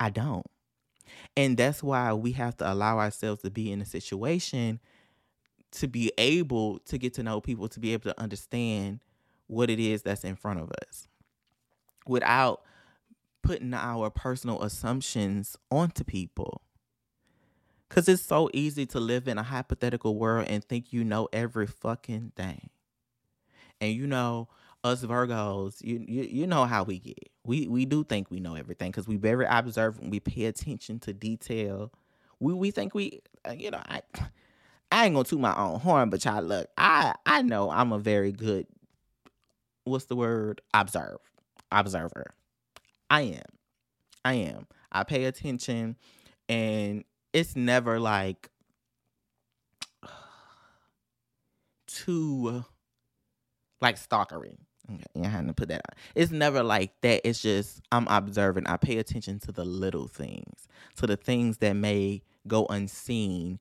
[0.00, 0.44] I don't.
[1.36, 4.80] And that's why we have to allow ourselves to be in a situation
[5.72, 9.00] to be able to get to know people, to be able to understand
[9.46, 11.06] what it is that's in front of us
[12.06, 12.62] without
[13.42, 16.62] putting our personal assumptions onto people.
[17.88, 21.66] Because it's so easy to live in a hypothetical world and think you know every
[21.66, 22.70] fucking thing.
[23.80, 24.48] And you know,
[24.82, 27.30] us Virgos, you you, you know how we get.
[27.44, 30.10] We we do think we know everything because we very observant.
[30.10, 31.92] We pay attention to detail.
[32.40, 34.02] We we think we, uh, you know, I
[34.92, 37.98] I ain't gonna toot my own horn, but y'all look, I I know I'm a
[37.98, 38.66] very good.
[39.84, 40.60] What's the word?
[40.74, 41.18] Observe,
[41.70, 42.34] observer.
[43.10, 43.42] I am,
[44.24, 44.66] I am.
[44.90, 45.96] I pay attention,
[46.48, 47.04] and
[47.36, 48.48] it's never like
[51.86, 52.64] too
[53.82, 54.56] like stalkery.
[54.90, 55.98] Okay, you had to put that on.
[56.14, 57.28] It's never like that.
[57.28, 58.66] It's just I'm observing.
[58.66, 63.58] I pay attention to the little things, to the things that may go unseen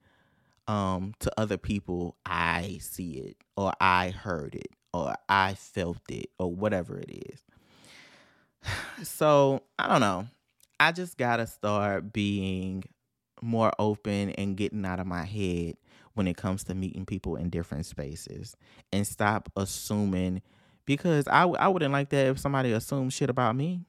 [0.69, 2.15] um, to other people.
[2.25, 7.43] I see it, or I heard it, or I felt it, or whatever it is.
[9.03, 10.27] So I don't know.
[10.79, 12.85] I just gotta start being
[13.41, 15.75] more open and getting out of my head
[16.13, 18.55] when it comes to meeting people in different spaces
[18.91, 20.41] and stop assuming
[20.85, 23.81] because I I wouldn't like that if somebody assumed shit about me.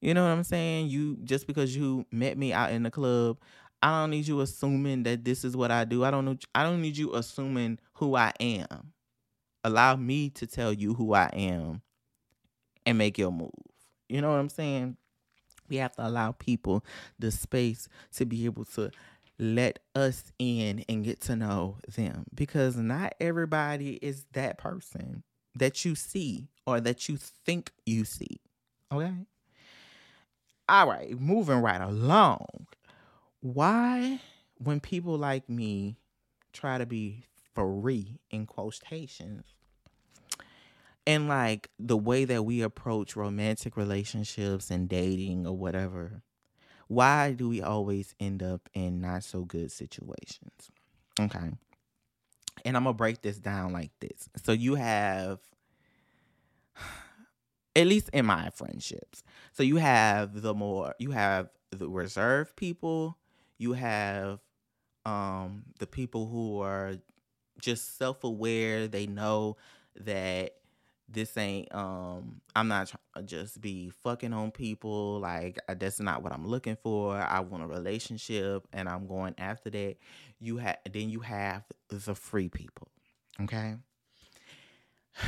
[0.00, 0.88] You know what I'm saying?
[0.88, 3.38] You just because you met me out in the club,
[3.82, 6.04] I don't need you assuming that this is what I do.
[6.04, 8.92] I don't know I don't need you assuming who I am.
[9.64, 11.82] Allow me to tell you who I am
[12.84, 13.50] and make your move.
[14.08, 14.96] You know what I'm saying?
[15.68, 16.84] We have to allow people
[17.18, 18.90] the space to be able to
[19.38, 25.22] let us in and get to know them because not everybody is that person
[25.54, 28.40] that you see or that you think you see.
[28.92, 29.12] Okay?
[30.68, 32.66] All right, moving right along.
[33.40, 34.20] Why,
[34.58, 35.96] when people like me
[36.52, 37.24] try to be
[37.54, 39.44] free in quotations,
[41.06, 46.22] and like the way that we approach romantic relationships and dating or whatever,
[46.88, 50.70] why do we always end up in not so good situations?
[51.18, 51.52] Okay.
[52.64, 54.28] And I'm to break this down like this.
[54.42, 55.38] So you have
[57.76, 59.22] at least in my friendships.
[59.52, 63.16] So you have the more you have the reserved people,
[63.58, 64.40] you have
[65.04, 66.94] um the people who are
[67.60, 69.56] just self-aware, they know
[70.00, 70.56] that
[71.08, 76.00] this ain't um i'm not trying to just be fucking on people like uh, that's
[76.00, 77.16] not what i'm looking for.
[77.16, 79.96] I want a relationship and i'm going after that.
[80.40, 82.88] You have then you have the free people
[83.42, 83.76] okay?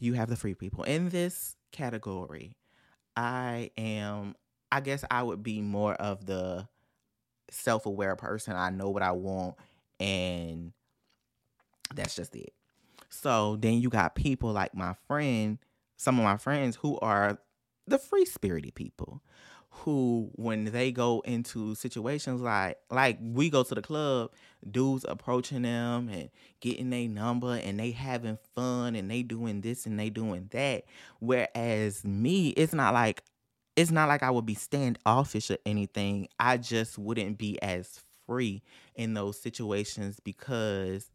[0.00, 0.84] You have the free people.
[0.84, 2.56] In this category
[3.16, 4.34] i am
[4.70, 6.66] i guess i would be more of the
[7.50, 8.54] self-aware person.
[8.54, 9.56] I know what i want
[10.00, 10.72] and
[11.94, 12.52] that's just it
[13.08, 15.58] so then you got people like my friend,
[15.96, 17.38] some of my friends who are
[17.86, 19.22] the free spirited people
[19.70, 24.30] who when they go into situations like like we go to the club
[24.68, 29.86] dudes approaching them and getting their number and they having fun and they doing this
[29.86, 30.84] and they doing that.
[31.20, 33.22] Whereas me it's not like
[33.76, 36.28] it's not like I would be standoffish or anything.
[36.40, 38.62] I just wouldn't be as free
[38.96, 41.10] in those situations because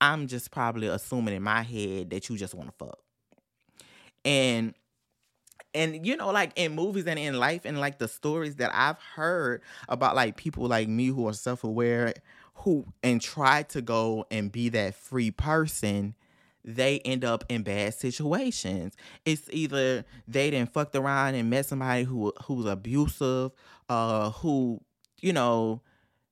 [0.00, 2.98] I'm just probably assuming in my head that you just want to fuck.
[4.24, 4.74] And
[5.74, 8.98] and you know like in movies and in life and like the stories that I've
[8.98, 12.14] heard about like people like me who are self-aware
[12.54, 16.14] who and try to go and be that free person
[16.66, 18.96] they end up in bad situations.
[19.24, 23.52] It's either they didn't fucked around and met somebody who who's abusive,
[23.88, 24.80] uh, who,
[25.20, 25.80] you know,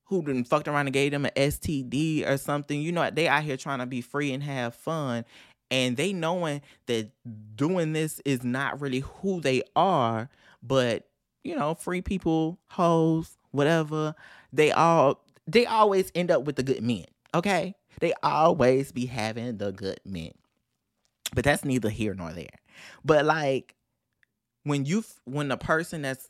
[0.04, 2.80] who didn't fucked around and gave them an STD or something.
[2.80, 5.24] You know, they out here trying to be free and have fun.
[5.70, 7.10] And they knowing that
[7.56, 10.28] doing this is not really who they are,
[10.62, 11.08] but
[11.42, 14.14] you know, free people, hoes, whatever,
[14.52, 17.04] they all they always end up with the good men.
[17.34, 17.74] Okay?
[18.00, 20.32] They always be having the good men.
[21.34, 22.60] But that's neither here nor there.
[23.04, 23.74] But like
[24.64, 26.28] when you when the person that's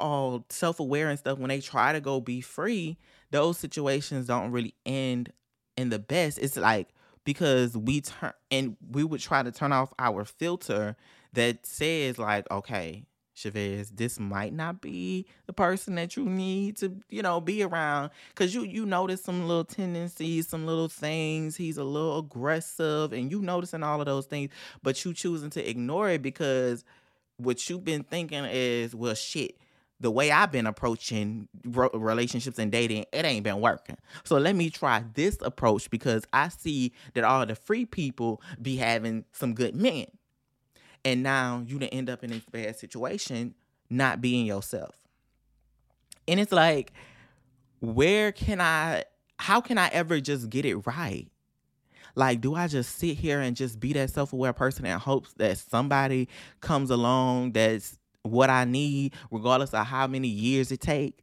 [0.00, 2.96] all self-aware and stuff when they try to go be free
[3.30, 5.32] those situations don't really end
[5.76, 6.88] in the best it's like
[7.24, 10.96] because we turn and we would try to turn off our filter
[11.32, 16.96] that says like okay Chavez, this might not be the person that you need to,
[17.10, 18.10] you know, be around.
[18.36, 21.56] Cause you you notice some little tendencies, some little things.
[21.56, 24.50] He's a little aggressive, and you noticing all of those things,
[24.82, 26.84] but you choosing to ignore it because
[27.36, 29.58] what you've been thinking is, well, shit,
[30.04, 33.96] the way I've been approaching relationships and dating, it ain't been working.
[34.22, 38.76] So let me try this approach because I see that all the free people be
[38.76, 40.04] having some good men.
[41.06, 43.54] And now you didn't end up in this bad situation,
[43.88, 44.94] not being yourself.
[46.28, 46.92] And it's like,
[47.80, 49.04] where can I,
[49.38, 51.30] how can I ever just get it right?
[52.14, 55.32] Like, do I just sit here and just be that self aware person in hopes
[55.38, 56.28] that somebody
[56.60, 61.20] comes along that's what I need, regardless of how many years it take?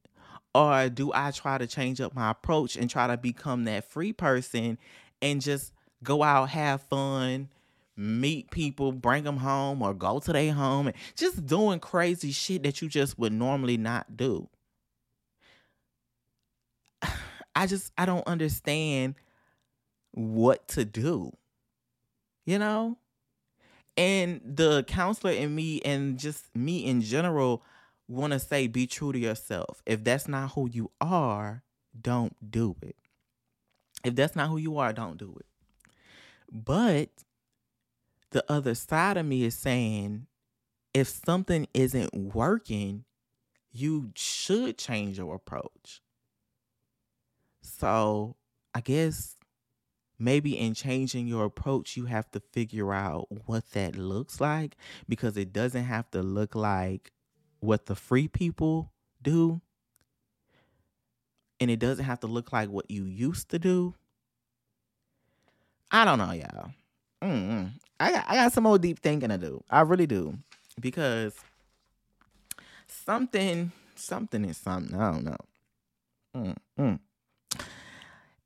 [0.54, 4.14] Or do I try to change up my approach and try to become that free
[4.14, 4.78] person
[5.22, 5.74] and just
[6.04, 7.50] go out, have fun,
[7.96, 12.64] meet people, bring them home, or go to their home and just doing crazy shit
[12.64, 14.48] that you just would normally not do?
[17.56, 19.16] I just I don't understand
[20.12, 21.32] what to do.
[22.46, 22.98] You know?
[23.98, 27.64] And the counselor and me and just me in general
[28.08, 29.82] want to say be true to yourself.
[29.86, 31.64] If that's not who you are,
[32.00, 32.96] don't do it.
[34.04, 35.46] If that's not who you are, don't do it.
[36.52, 37.10] But
[38.32, 40.28] the other side of me is saying
[40.94, 43.06] if something isn't working,
[43.72, 46.02] you should change your approach.
[47.62, 48.36] So
[48.74, 49.36] I guess
[50.22, 54.78] maybe in changing your approach, you have to figure out what that looks like
[55.10, 57.12] because it doesn't have to look like
[57.60, 58.92] what the free people
[59.22, 59.62] do.
[61.60, 63.96] And it doesn't have to look like what you used to do.
[65.92, 66.72] I don't know, y'all.
[67.22, 67.72] Mm-mm.
[68.00, 69.64] I got, I got some more deep thinking to do.
[69.70, 70.38] I really do.
[70.80, 71.36] Because
[72.88, 75.00] something, something is something.
[75.00, 76.56] I don't know.
[76.78, 77.00] Mm-mm.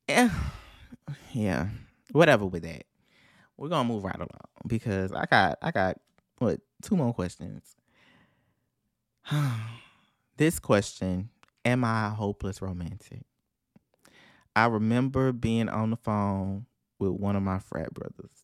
[0.10, 0.30] Yeah
[1.34, 1.68] yeah,
[2.12, 2.86] whatever with that.
[3.58, 4.30] We're gonna move right along
[4.68, 6.00] because I got I got
[6.40, 7.76] what two more questions.
[10.38, 11.30] this question:
[11.64, 13.24] Am I a hopeless romantic?
[14.56, 16.66] I remember being on the phone
[17.00, 18.44] with one of my frat brothers,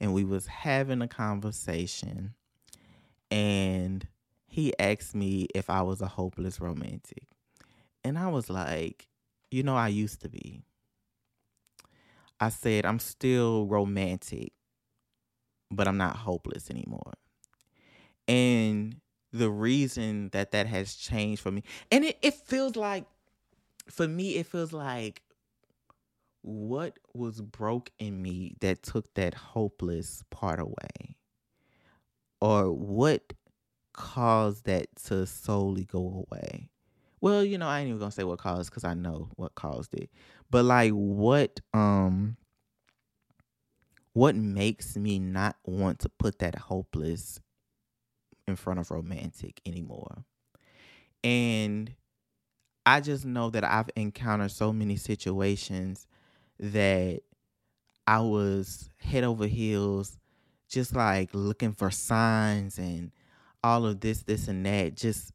[0.00, 2.34] and we was having a conversation,
[3.30, 4.06] and
[4.46, 7.26] he asked me if I was a hopeless romantic,
[8.04, 9.08] and I was like,
[9.50, 10.62] you know, I used to be.
[12.42, 14.52] I said, I'm still romantic,
[15.70, 17.12] but I'm not hopeless anymore.
[18.26, 18.96] And
[19.32, 21.62] the reason that that has changed for me,
[21.92, 23.04] and it, it feels like,
[23.88, 25.22] for me, it feels like
[26.40, 31.14] what was broke in me that took that hopeless part away?
[32.40, 33.34] Or what
[33.92, 36.71] caused that to solely go away?
[37.22, 39.94] Well, you know, I ain't even gonna say what caused because I know what caused
[39.94, 40.10] it.
[40.50, 42.36] But like what um
[44.14, 47.40] what makes me not want to put that hopeless
[48.46, 50.24] in front of romantic anymore?
[51.24, 51.94] And
[52.86, 56.06] I just know that I've encountered so many situations
[56.60, 57.20] that
[58.06, 60.18] I was head over heels,
[60.68, 63.12] just like looking for signs and
[63.64, 65.32] all of this, this, and that, just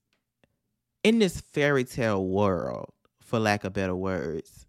[1.08, 2.92] in this fairy tale world,
[3.22, 4.66] for lack of better words,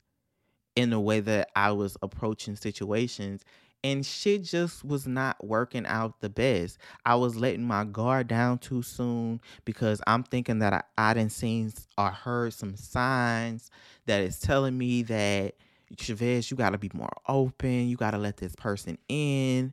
[0.77, 3.45] in the way that I was approaching situations.
[3.83, 6.79] And shit just was not working out the best.
[7.05, 11.33] I was letting my guard down too soon because I'm thinking that I, I didn't
[11.33, 13.69] seen or heard some signs
[14.07, 15.57] that is telling me that
[15.97, 17.89] Chavez, you got to be more open.
[17.89, 19.73] You got to let this person in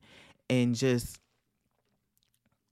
[0.50, 1.20] and just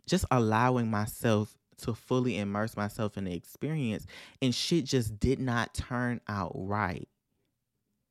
[0.07, 4.05] just allowing myself to fully immerse myself in the experience
[4.41, 7.07] and shit just did not turn out right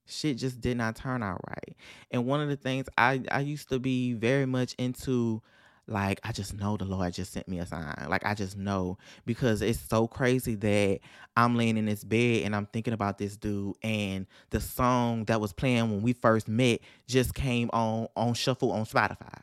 [0.07, 1.77] shit just did not turn out right
[2.11, 5.43] and one of the things i i used to be very much into
[5.89, 8.07] like I just know the Lord just sent me a sign.
[8.09, 11.01] Like I just know because it's so crazy that
[11.37, 15.41] I'm laying in this bed and I'm thinking about this dude and the song that
[15.41, 19.43] was playing when we first met just came on on shuffle on Spotify.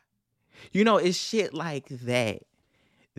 [0.71, 2.43] You know, it's shit like that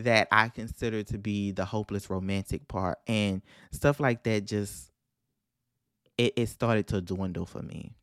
[0.01, 3.41] that I consider to be the hopeless romantic part and
[3.71, 4.91] stuff like that just
[6.17, 7.93] it, it started to dwindle for me.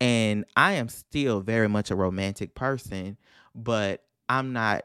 [0.00, 3.18] And I am still very much a romantic person,
[3.54, 4.84] but I'm not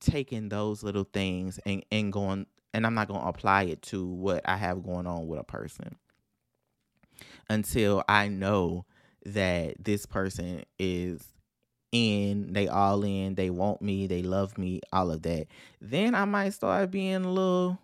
[0.00, 4.06] taking those little things and, and going and I'm not going to apply it to
[4.06, 5.96] what I have going on with a person
[7.48, 8.86] until I know
[9.26, 11.22] that this person is
[11.92, 15.46] in, they all in, they want me, they love me, all of that.
[15.80, 17.78] Then I might start being a little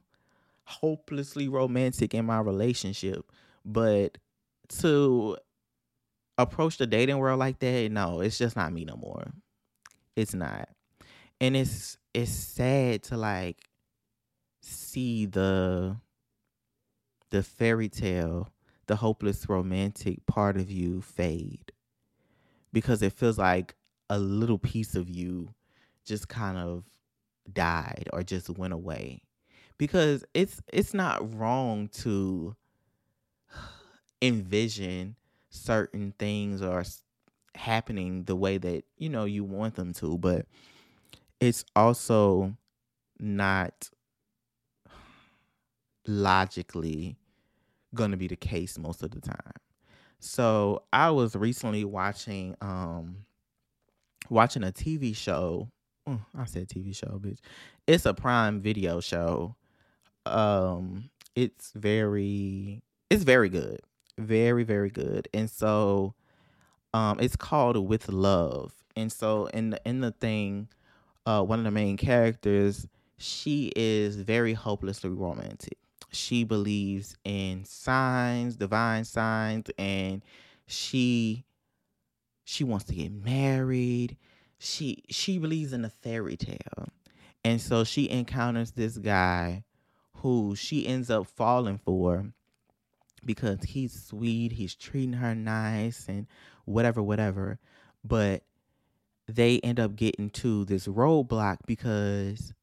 [0.65, 3.31] hopelessly romantic in my relationship.
[3.65, 4.19] But
[4.81, 5.39] to
[6.39, 9.33] approach the dating world like that, no, it's just not me no more.
[10.17, 10.69] It's not
[11.41, 13.69] and it's it's sad to like
[14.63, 15.97] see the
[17.31, 18.53] the fairy tale,
[18.87, 21.73] the hopeless romantic part of you fade
[22.73, 23.75] because it feels like
[24.11, 25.55] a little piece of you
[26.05, 26.85] just kind of
[27.53, 29.23] died or just went away
[29.79, 32.55] because it's it's not wrong to
[34.23, 35.17] envision
[35.51, 36.85] certain things or
[37.55, 40.47] happening the way that you know you want them to but
[41.41, 42.55] it's also
[43.19, 43.91] not
[46.07, 47.17] logically
[47.95, 49.53] going to be the case most of the time.
[50.21, 53.25] So I was recently watching um
[54.31, 55.69] watching a TV show.
[56.07, 57.39] Oh, I said TV show, bitch.
[57.87, 59.57] It's a Prime Video show.
[60.27, 63.81] Um it's very it's very good.
[64.19, 65.29] Very very good.
[65.33, 66.15] And so
[66.95, 68.73] um it's called With Love.
[68.97, 70.69] And so in the in the thing
[71.29, 75.77] uh, one of the main characters, she is very hopelessly romantic.
[76.11, 80.25] She believes in signs, divine signs, and
[80.67, 81.45] she
[82.49, 84.17] she wants to get married.
[84.59, 86.89] She she believes in a fairy tale.
[87.45, 89.65] And so she encounters this guy
[90.17, 92.33] who she ends up falling for
[93.23, 96.27] because he's sweet, he's treating her nice and
[96.65, 97.59] whatever, whatever.
[98.03, 98.45] But
[99.27, 102.55] they end up getting to this roadblock because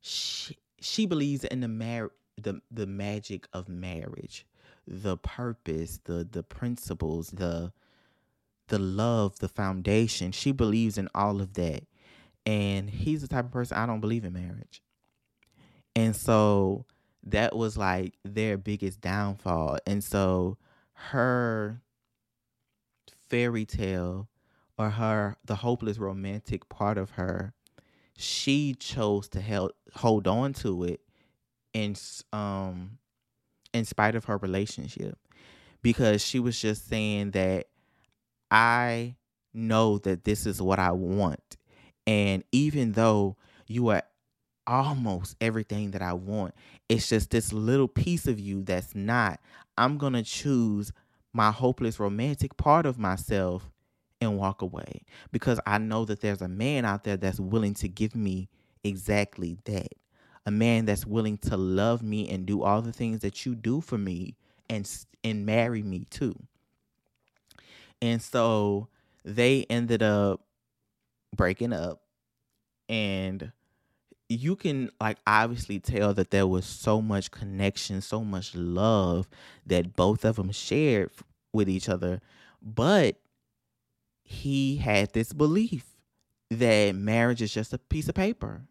[0.00, 4.44] she she believes in the mar- the the magic of marriage,
[4.84, 7.72] the purpose, the the principles, the
[8.68, 10.32] the love, the foundation.
[10.32, 11.84] She believes in all of that.
[12.46, 14.82] And he's the type of person I don't believe in marriage.
[15.94, 16.86] And so
[17.24, 19.78] that was like their biggest downfall.
[19.86, 20.56] And so
[20.92, 21.82] her
[23.28, 24.28] fairy tale
[24.78, 27.52] or her the hopeless romantic part of her
[28.16, 31.00] she chose to help hold on to it
[31.74, 31.94] in
[32.32, 32.98] um
[33.74, 35.18] in spite of her relationship
[35.82, 37.66] because she was just saying that
[38.50, 39.16] I
[39.54, 41.56] know that this is what I want
[42.06, 43.36] and even though
[43.66, 44.02] you are
[44.66, 46.54] almost everything that I want
[46.88, 49.40] it's just this little piece of you that's not
[49.78, 50.92] I'm going to choose
[51.32, 53.70] my hopeless romantic part of myself
[54.20, 57.88] and walk away because I know that there's a man out there that's willing to
[57.88, 58.48] give me
[58.84, 59.88] exactly that.
[60.46, 63.80] A man that's willing to love me and do all the things that you do
[63.80, 64.36] for me
[64.68, 64.90] and
[65.22, 66.34] and marry me too.
[68.00, 68.88] And so
[69.24, 70.40] they ended up
[71.36, 72.02] breaking up
[72.88, 73.52] and
[74.28, 79.28] you can like obviously tell that there was so much connection, so much love
[79.66, 81.10] that both of them shared
[81.52, 82.20] with each other,
[82.62, 83.16] but
[84.22, 85.96] he had this belief
[86.50, 88.62] that marriage is just a piece of paper.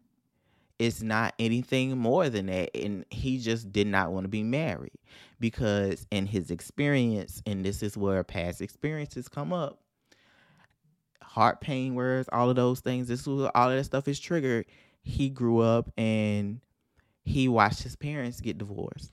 [0.78, 2.76] It's not anything more than that.
[2.76, 4.98] And he just did not want to be married
[5.40, 9.80] because, in his experience, and this is where past experiences come up
[11.28, 14.66] heart pain words, all of those things, this was all of that stuff is triggered.
[15.02, 16.60] He grew up and
[17.24, 19.12] he watched his parents get divorced.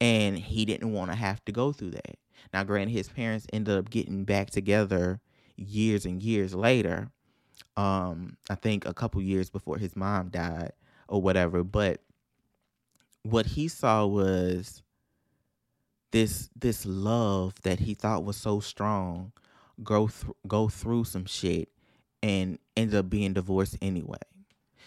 [0.00, 2.16] And he didn't want to have to go through that.
[2.54, 5.20] Now, granted, his parents ended up getting back together
[5.56, 7.10] years and years later.
[7.76, 10.72] Um, I think a couple years before his mom died
[11.08, 11.62] or whatever.
[11.64, 12.00] But
[13.22, 14.82] what he saw was
[16.10, 19.32] this this love that he thought was so strong
[19.82, 21.68] go th- go through some shit
[22.22, 24.18] and end up being divorced anyway.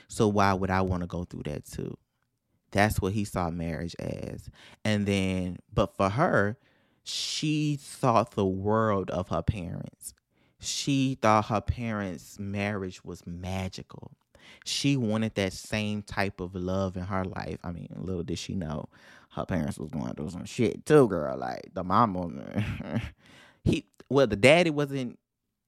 [0.07, 1.97] So why would I want to go through that too?
[2.71, 4.49] That's what he saw marriage as.
[4.83, 6.57] And then but for her,
[7.03, 10.13] she thought the world of her parents
[10.63, 14.11] she thought her parents' marriage was magical.
[14.65, 17.59] She wanted that same type of love in her life.
[17.63, 18.89] I mean, little did she know
[19.31, 21.37] her parents was going through some shit too, girl.
[21.37, 22.63] Like the mama,
[23.63, 25.17] he well, the daddy wasn't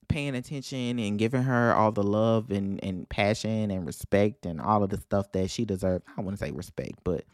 [0.07, 4.83] paying attention and giving her all the love and, and passion and respect and all
[4.83, 6.05] of the stuff that she deserved.
[6.15, 7.25] I wouldn't say respect, but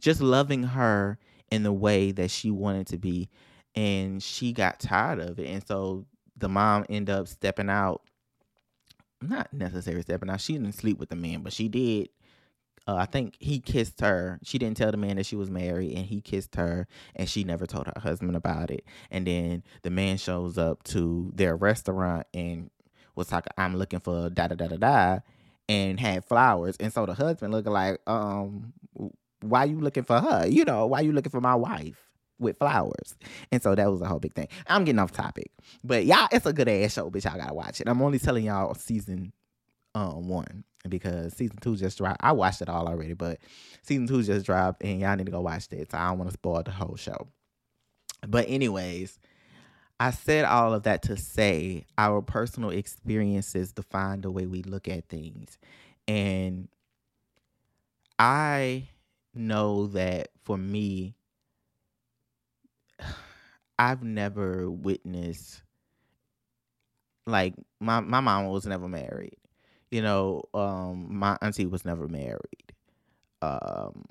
[0.00, 1.18] just loving her
[1.50, 3.28] in the way that she wanted to be.
[3.74, 5.46] And she got tired of it.
[5.46, 6.06] And so
[6.38, 8.02] the mom end up stepping out.
[9.20, 10.40] Not necessarily stepping out.
[10.40, 12.10] She didn't sleep with the man, but she did
[12.88, 14.40] uh, I think he kissed her.
[14.42, 17.44] She didn't tell the man that she was married, and he kissed her, and she
[17.44, 18.82] never told her husband about it.
[19.10, 22.70] And then the man shows up to their restaurant and
[23.14, 25.18] was like, "I'm looking for da da da da da,"
[25.68, 26.78] and had flowers.
[26.80, 28.72] And so the husband looking like, "Um,
[29.42, 30.46] why you looking for her?
[30.46, 32.07] You know, why you looking for my wife?"
[32.38, 33.16] With flowers.
[33.50, 34.48] And so that was a whole big thing.
[34.66, 35.50] I'm getting off topic.
[35.84, 37.24] But y'all, it's a good ass show, bitch.
[37.24, 37.88] Y'all gotta watch it.
[37.88, 39.32] I'm only telling y'all season
[39.94, 42.20] um one because season two just dropped.
[42.22, 43.38] I watched it all already, but
[43.82, 45.90] season two just dropped, and y'all need to go watch that.
[45.90, 47.28] So I don't want to spoil the whole show.
[48.26, 49.18] But anyways,
[50.00, 54.88] I said all of that to say our personal experiences define the way we look
[54.88, 55.58] at things,
[56.06, 56.68] and
[58.18, 58.88] I
[59.34, 61.14] know that for me,
[63.78, 65.62] I've never witnessed
[67.26, 69.36] like my my mom was never married
[69.90, 72.72] you know, um, my auntie was never married.
[73.42, 74.04] Um,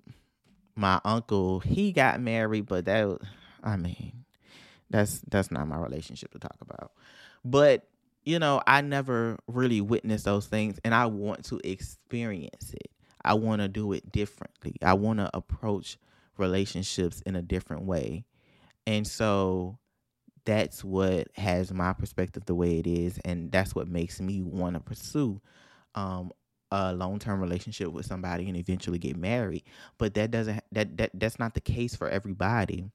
[0.75, 3.19] my uncle, he got married, but that,
[3.63, 4.25] I mean,
[4.89, 6.91] that's that's not my relationship to talk about.
[7.45, 7.87] But
[8.23, 12.91] you know, I never really witnessed those things, and I want to experience it.
[13.23, 14.75] I want to do it differently.
[14.81, 15.97] I want to approach
[16.37, 18.25] relationships in a different way,
[18.87, 19.77] and so
[20.45, 24.75] that's what has my perspective the way it is, and that's what makes me want
[24.75, 25.41] to pursue
[25.93, 26.31] um,
[26.71, 29.63] a long-term relationship with somebody and eventually get married.
[29.97, 32.89] But that doesn't that, that that's not the case for everybody.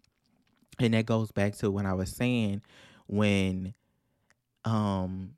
[0.79, 2.63] And that goes back to when i was saying
[3.07, 3.75] when
[4.65, 5.35] um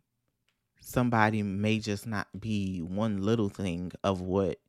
[0.80, 4.60] somebody may just not be one little thing of what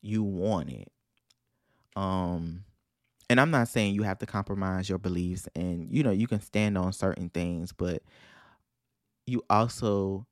[0.00, 0.88] you wanted.
[1.94, 2.64] Um
[3.28, 6.40] and i'm not saying you have to compromise your beliefs and you know you can
[6.40, 8.02] stand on certain things but
[9.26, 10.26] you also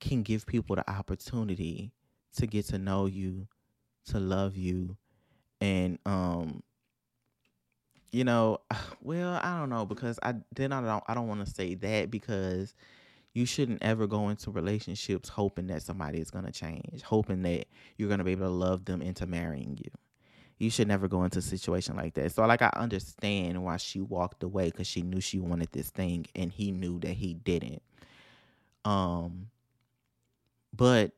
[0.00, 1.92] can give people the opportunity
[2.36, 3.46] to get to know you,
[4.06, 4.96] to love you,
[5.60, 6.62] and um,
[8.12, 8.58] you know,
[9.02, 12.10] well, I don't know because I then I don't I don't want to say that
[12.10, 12.74] because
[13.34, 17.66] you shouldn't ever go into relationships hoping that somebody is going to change, hoping that
[17.96, 19.90] you're going to be able to love them into marrying you.
[20.58, 22.32] You should never go into a situation like that.
[22.32, 26.26] So like I understand why she walked away cuz she knew she wanted this thing
[26.34, 27.82] and he knew that he didn't.
[28.84, 29.48] Um
[30.74, 31.12] but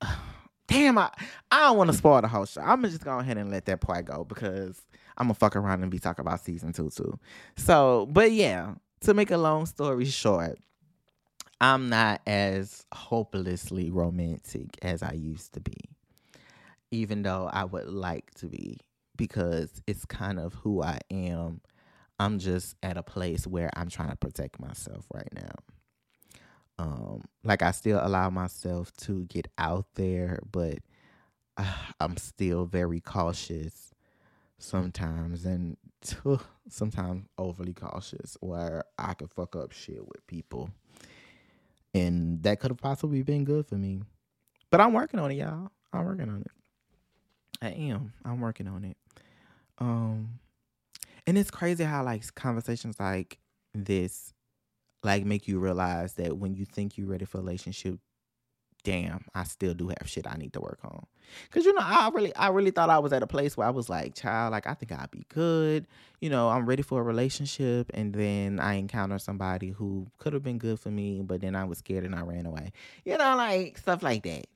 [0.68, 1.10] damn, I
[1.50, 2.60] I don't want to spoil the whole show.
[2.60, 4.80] I'm gonna just go ahead and let that part go because
[5.16, 7.18] I'm gonna fuck around and be talking about season two too.
[7.56, 10.58] So, but yeah, to make a long story short,
[11.60, 15.76] I'm not as hopelessly romantic as I used to be,
[16.94, 18.78] even though I would like to be
[19.16, 21.60] because it's kind of who I am.
[22.18, 25.54] I'm just at a place where I'm trying to protect myself right now
[26.78, 30.78] um like I still allow myself to get out there, but
[31.56, 33.92] uh, I'm still very cautious
[34.58, 35.76] sometimes and
[36.68, 40.70] sometimes overly cautious where I could fuck up shit with people.
[41.94, 44.02] And that could have possibly been good for me.
[44.70, 45.70] But I'm working on it, y'all.
[45.92, 46.50] I'm working on it.
[47.64, 48.12] I am.
[48.24, 48.96] I'm working on it.
[49.78, 50.38] Um
[51.26, 53.38] and it's crazy how like conversations like
[53.74, 54.32] this
[55.02, 57.98] like make you realize that when you think you're ready for a relationship,
[58.84, 61.06] damn, I still do have shit I need to work on.
[61.50, 63.70] Cause you know, I really I really thought I was at a place where I
[63.70, 65.86] was like, child, like I think I'd be good.
[66.20, 67.90] You know, I'm ready for a relationship.
[67.94, 71.64] And then I encounter somebody who could have been good for me, but then I
[71.64, 72.72] was scared and I ran away.
[73.04, 74.46] You know, like stuff like that.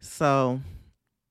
[0.00, 0.60] So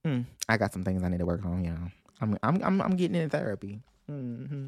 [0.05, 1.91] mm, I got some things I need to work on, y'all.
[2.19, 3.81] I'm I'm I'm, I'm getting in therapy.
[4.09, 4.67] Mm-hmm.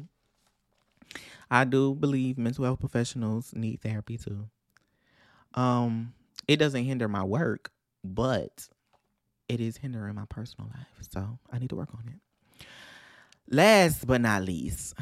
[1.50, 4.48] I do believe mental health professionals need therapy too.
[5.54, 6.14] Um,
[6.48, 7.70] it doesn't hinder my work,
[8.02, 8.68] but
[9.48, 11.08] it is hindering my personal life.
[11.10, 12.66] So I need to work on it.
[13.48, 14.94] Last but not least,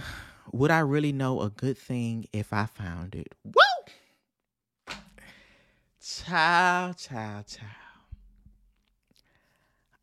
[0.52, 3.34] would I really know a good thing if I found it?
[3.44, 4.94] Woo!
[6.00, 7.81] Child, child, child.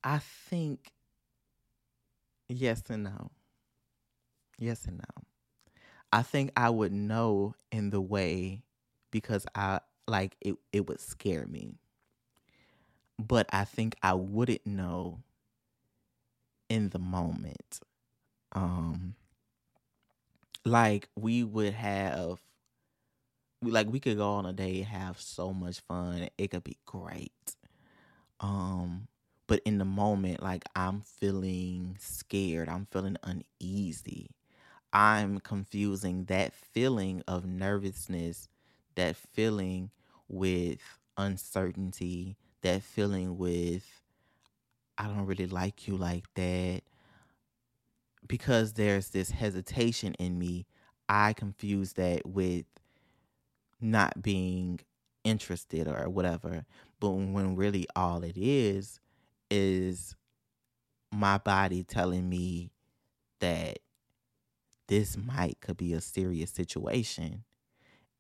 [0.04, 0.92] I think
[2.50, 3.32] yes and no.
[4.58, 5.24] Yes and no.
[6.12, 8.64] I think I would know in the way
[9.12, 11.76] because I like it it would scare me.
[13.20, 15.22] But I think I wouldn't know
[16.70, 17.80] in the moment.
[18.54, 19.16] Um
[20.66, 22.40] like we would have
[23.62, 26.30] like we could go on a day have so much fun.
[26.38, 27.56] It could be great.
[28.40, 29.08] Um
[29.50, 32.70] but in the moment like I'm feeling scared.
[32.70, 34.30] I'm feeling uneasy.
[34.94, 38.48] I'm confusing that feeling of nervousness,
[38.94, 39.90] that feeling
[40.28, 40.78] with
[41.18, 44.04] uncertainty, that feeling with
[45.00, 46.82] I don't really like you like that.
[48.28, 50.68] Because there's this hesitation in me,
[51.08, 52.66] I confuse that with
[53.82, 54.80] not being
[55.24, 56.66] interested or whatever.
[57.00, 59.00] But when really all it is
[59.50, 60.16] is
[61.12, 62.72] my body telling me
[63.40, 63.80] that
[64.88, 67.44] this might could be a serious situation.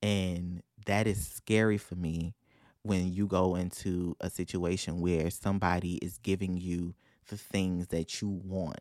[0.01, 2.36] And that is scary for me
[2.84, 6.95] when you go into a situation where somebody is giving you
[7.27, 8.80] the things that you want,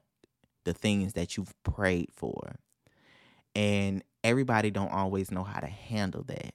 [0.65, 2.57] the things that you've prayed for.
[3.55, 6.55] And everybody don't always know how to handle that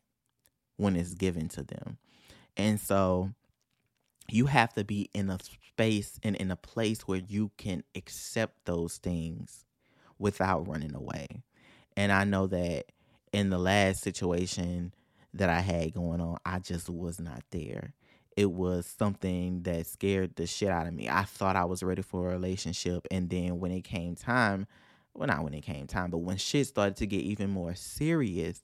[0.77, 1.97] when it's given to them.
[2.55, 3.31] And so
[4.33, 8.65] you have to be in a space and in a place where you can accept
[8.65, 9.65] those things
[10.17, 11.27] without running away.
[11.95, 12.85] And I know that
[13.31, 14.93] in the last situation
[15.35, 17.93] that I had going on, I just was not there.
[18.35, 21.07] It was something that scared the shit out of me.
[21.09, 23.07] I thought I was ready for a relationship.
[23.11, 24.65] And then when it came time,
[25.13, 28.59] well, not when it came time, but when shit started to get even more serious,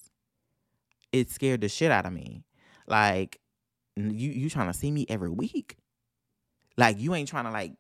[1.11, 2.43] it scared the shit out of me.
[2.87, 3.39] Like,
[3.99, 5.77] you you trying to see me every week?
[6.77, 7.73] Like, you ain't trying to like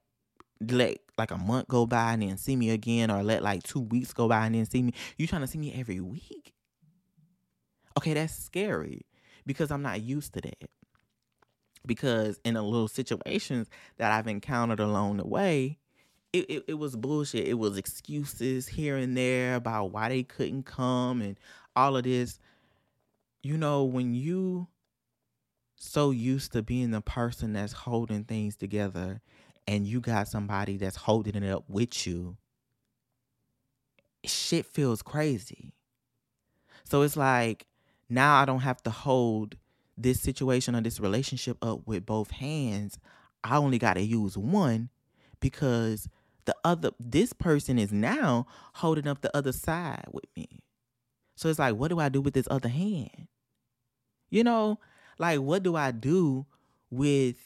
[0.61, 3.81] let like a month go by and then see me again, or let like two
[3.81, 4.93] weeks go by and then see me.
[5.17, 6.53] You trying to see me every week?
[7.97, 9.05] Okay, that's scary
[9.45, 10.69] because I'm not used to that.
[11.85, 13.67] Because in the little situations
[13.97, 15.79] that I've encountered along the way,
[16.33, 17.47] it, it, it was bullshit.
[17.47, 21.39] It was excuses here and there about why they couldn't come and
[21.75, 22.39] all of this.
[23.41, 24.67] You know, when you
[25.79, 29.21] so used to being the person that's holding things together
[29.65, 32.35] and you got somebody that's holding it up with you,
[34.25, 35.73] shit feels crazy.
[36.83, 37.65] So it's like
[38.09, 39.55] now I don't have to hold
[39.97, 42.99] this situation or this relationship up with both hands.
[43.43, 44.89] I only got to use one
[45.39, 46.09] because
[46.43, 50.63] the other this person is now holding up the other side with me.
[51.35, 53.27] So it's like what do I do with this other hand?
[54.29, 54.79] You know,
[55.19, 56.45] like what do I do
[56.89, 57.37] with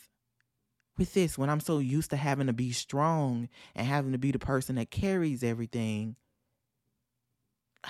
[0.97, 4.31] with this when I'm so used to having to be strong and having to be
[4.31, 6.15] the person that carries everything?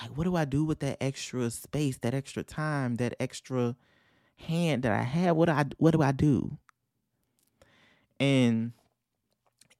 [0.00, 3.76] Like, what do I do with that extra space, that extra time, that extra
[4.36, 5.36] hand that I have?
[5.36, 6.58] What do I what do I do?
[8.18, 8.72] And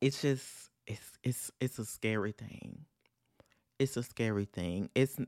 [0.01, 2.85] it's just it's it's it's a scary thing.
[3.79, 4.91] It's a scary thing.
[4.95, 5.19] It's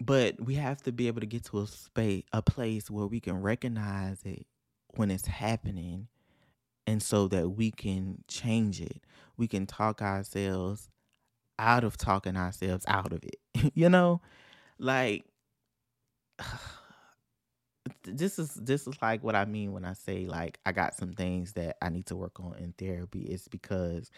[0.00, 3.20] but we have to be able to get to a space a place where we
[3.20, 4.46] can recognize it
[4.94, 6.08] when it's happening
[6.86, 9.02] and so that we can change it.
[9.36, 10.88] We can talk ourselves
[11.58, 13.36] out of talking ourselves out of it.
[13.74, 14.20] you know?
[14.78, 15.24] Like
[18.04, 21.12] this is this is like what I mean when I say like I got some
[21.12, 23.22] things that I need to work on in therapy.
[23.22, 24.10] It's because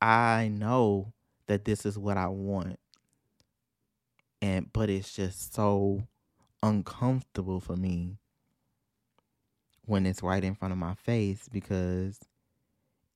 [0.00, 1.12] I know
[1.46, 2.78] that this is what I want.
[4.42, 6.02] And but it's just so
[6.62, 8.18] uncomfortable for me
[9.84, 12.18] when it's right in front of my face because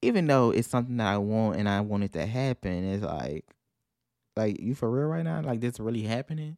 [0.02, 3.46] even though it's something that I want and I want it to happen, it's like,
[4.36, 5.40] like you for real right now?
[5.40, 6.56] Like this really happening?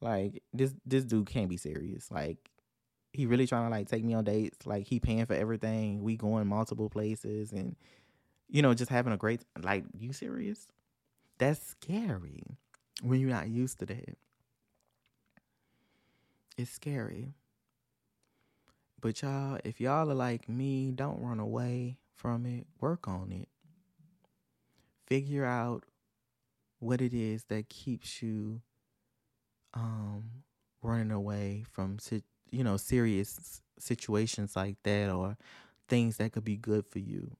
[0.00, 2.10] Like this this dude can't be serious.
[2.10, 2.50] Like
[3.12, 4.66] he really trying to like take me on dates.
[4.66, 6.02] Like he paying for everything.
[6.02, 7.76] We going multiple places and
[8.50, 10.66] you know just having a great like you serious?
[11.38, 12.42] That's scary
[13.04, 14.16] when you're not used to that.
[16.56, 17.34] It's scary.
[19.00, 22.66] But y'all, if y'all are like me, don't run away from it.
[22.80, 23.48] Work on it.
[25.06, 25.84] Figure out
[26.78, 28.60] what it is that keeps you
[29.74, 30.24] um
[30.82, 31.98] running away from
[32.50, 35.36] you know serious situations like that or
[35.88, 37.36] things that could be good for you.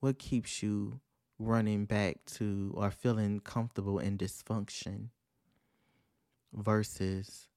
[0.00, 1.00] What keeps you
[1.38, 5.08] running back to or feeling comfortable in dysfunction
[6.52, 7.48] versus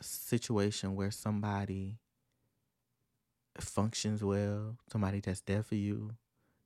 [0.00, 1.98] a situation where somebody
[3.58, 6.12] functions well, somebody that's there for you,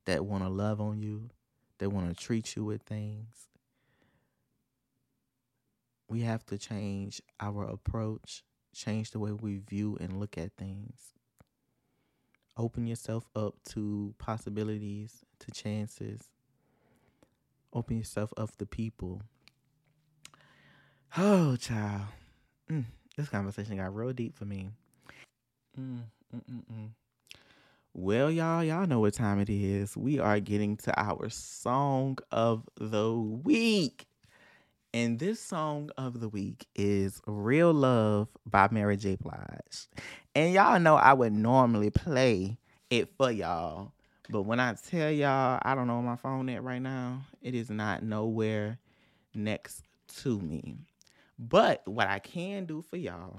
[0.05, 1.29] that want to love on you,
[1.79, 3.47] that want to treat you with things.
[6.13, 8.43] we have to change our approach,
[8.75, 11.13] change the way we view and look at things.
[12.55, 16.21] Open yourself up to possibilities, to chances.
[17.73, 19.21] Open yourself up to people.
[21.17, 22.03] Oh, child.
[22.69, 22.85] Mm,
[23.17, 24.69] this conversation got real deep for me.
[25.79, 26.01] Mm,
[26.35, 26.89] mm, mm, mm.
[27.93, 29.95] Well, y'all, y'all know what time it is.
[29.95, 34.07] We are getting to our song of the week.
[34.95, 39.15] And this song of the week is Real Love by Mary J.
[39.15, 39.87] Blige.
[40.35, 42.57] And y'all know I would normally play
[42.89, 43.91] it for y'all.
[44.33, 47.53] But when I tell y'all I don't know where my phone at right now, it
[47.53, 48.79] is not nowhere
[49.35, 49.83] next
[50.21, 50.79] to me.
[51.37, 53.37] But what I can do for y'all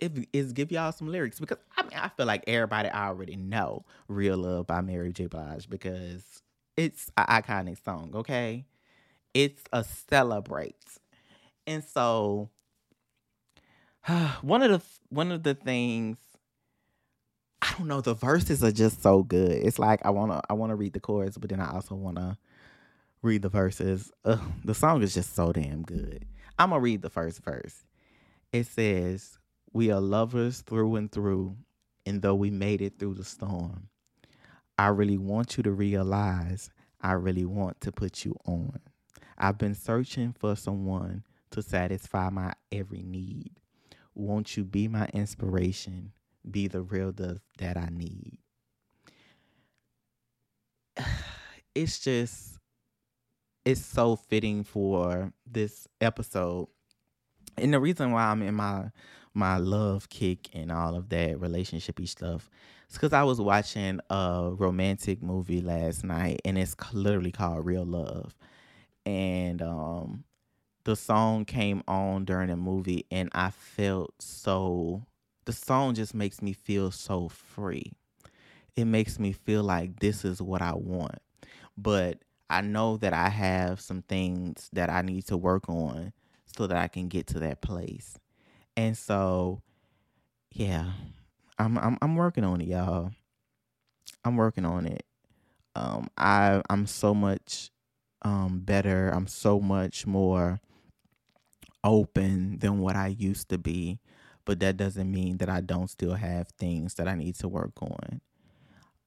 [0.00, 4.38] is give y'all some lyrics because I mean I feel like everybody already know "Real
[4.38, 5.26] Love" by Mary J.
[5.26, 6.42] Blige because
[6.76, 8.10] it's an iconic song.
[8.12, 8.66] Okay,
[9.34, 10.98] it's a celebrate,
[11.68, 12.48] and so
[14.42, 16.16] one of the one of the things
[17.80, 19.52] don't know the verses are just so good.
[19.52, 22.36] It's like I wanna I wanna read the chords, but then I also wanna
[23.22, 24.12] read the verses.
[24.26, 26.26] Ugh, the song is just so damn good.
[26.58, 27.86] I'm gonna read the first verse.
[28.52, 29.38] It says
[29.72, 31.56] we are lovers through and through,
[32.04, 33.88] and though we made it through the storm,
[34.78, 36.70] I really want you to realize
[37.00, 38.78] I really want to put you on.
[39.38, 43.52] I've been searching for someone to satisfy my every need.
[44.14, 46.12] Won't you be my inspiration?
[46.48, 48.38] Be the real love that I need.
[51.72, 52.58] It's just,
[53.64, 56.66] it's so fitting for this episode.
[57.56, 58.90] And the reason why I'm in my
[59.34, 62.50] my love kick and all of that relationshipy stuff.
[62.86, 67.84] It's because I was watching a romantic movie last night, and it's literally called Real
[67.84, 68.34] Love.
[69.06, 70.24] And um,
[70.84, 75.04] the song came on during the movie, and I felt so.
[75.44, 77.92] The song just makes me feel so free.
[78.76, 81.18] It makes me feel like this is what I want.
[81.76, 82.18] But
[82.48, 86.12] I know that I have some things that I need to work on
[86.56, 88.18] so that I can get to that place.
[88.76, 89.62] And so,
[90.52, 90.92] yeah,
[91.58, 93.12] I'm I'm I'm working on it, y'all.
[94.24, 95.04] I'm working on it.
[95.74, 97.70] Um, I I'm so much
[98.22, 99.10] um better.
[99.10, 100.60] I'm so much more
[101.84, 104.00] open than what I used to be,
[104.50, 107.70] but that doesn't mean that I don't still have things that I need to work
[107.80, 108.20] on.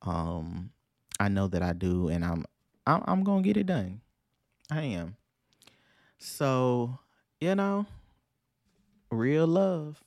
[0.01, 0.69] Um,
[1.19, 2.45] I know that I do, and I'm
[2.87, 3.99] I'm, I'm gonna get it done.
[4.71, 5.17] I am.
[6.17, 6.97] So,
[7.41, 7.85] you know,
[9.11, 10.01] real love.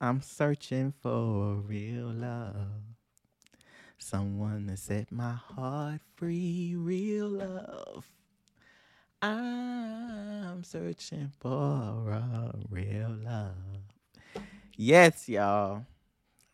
[0.00, 2.84] I'm searching for real love.
[3.98, 8.06] Someone to set my heart free, real love.
[9.20, 13.71] I'm searching for a real love.
[14.76, 15.84] Yes, y'all.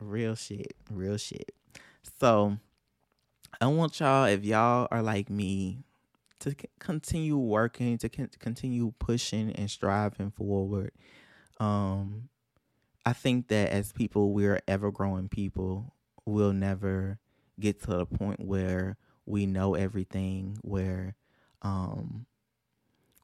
[0.00, 0.74] Real shit.
[0.90, 1.52] Real shit.
[2.20, 2.58] So,
[3.60, 5.80] I want y'all, if y'all are like me,
[6.40, 10.92] to continue working, to continue pushing and striving forward
[11.60, 12.28] um,
[13.06, 15.94] I think that as people, we're ever growing people.
[16.26, 17.18] We'll never
[17.60, 18.96] get to the point where
[19.26, 21.16] we know everything, where
[21.62, 22.26] um,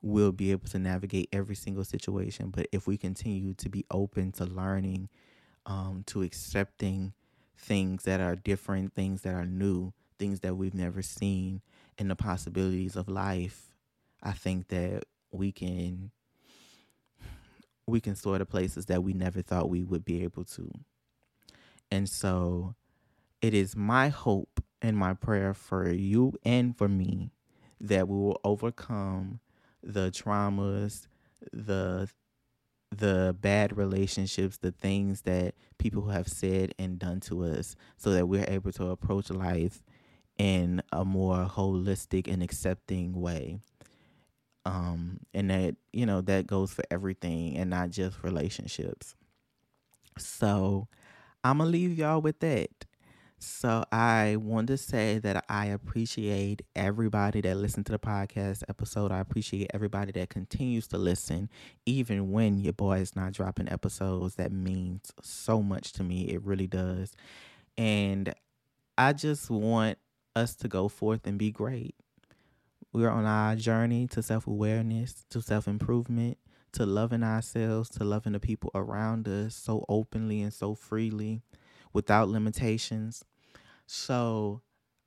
[0.05, 2.51] we'll be able to navigate every single situation.
[2.51, 5.09] But if we continue to be open to learning,
[5.65, 7.15] um, to accepting
[7.57, 11.63] things that are different, things that are new, things that we've never seen,
[11.97, 13.75] and the possibilities of life,
[14.23, 16.11] I think that we can
[17.87, 20.71] we can soar to places that we never thought we would be able to.
[21.91, 22.75] And so
[23.41, 27.31] it is my hope and my prayer for you and for me
[27.81, 29.41] that we will overcome
[29.85, 31.07] the traumas,
[31.53, 32.09] the
[32.97, 38.29] the bad relationships, the things that people have said and done to us so that
[38.29, 39.83] we're able to approach life
[40.39, 43.59] in a more holistic and accepting way
[44.67, 49.15] um, and that you know that goes for everything and not just relationships.
[50.19, 50.89] So
[51.45, 52.71] I'm gonna leave y'all with that.
[53.45, 59.13] So I want to say that I appreciate everybody that listened to the podcast episode.
[59.13, 61.51] I appreciate everybody that continues to listen,
[61.85, 64.37] even when your boy is not dropping episodes.
[64.37, 66.31] That means so much to me.
[66.31, 67.13] It really does.
[67.77, 68.33] And
[68.97, 69.99] I just want
[70.35, 71.95] us to go forth and be great.
[72.95, 76.39] We are on our journey to self awareness, to self improvement,
[76.73, 81.43] to loving ourselves, to loving the people around us so openly and so freely
[81.93, 83.23] without limitations.
[83.87, 84.63] So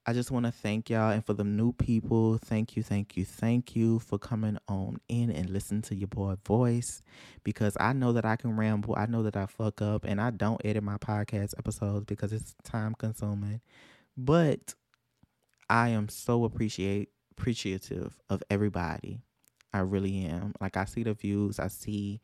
[0.06, 1.12] I just want to thank y'all.
[1.12, 5.30] And for the new people, thank you, thank you, thank you for coming on in
[5.30, 7.02] and listen to your boy voice
[7.44, 8.96] because I know that I can ramble.
[8.98, 12.56] I know that I fuck up and I don't edit my podcast episodes because it's
[12.64, 13.60] time consuming.
[14.16, 14.76] But
[15.70, 19.20] I am so appreciate appreciative of everybody.
[19.74, 20.54] I really am.
[20.62, 22.22] Like I see the views, I see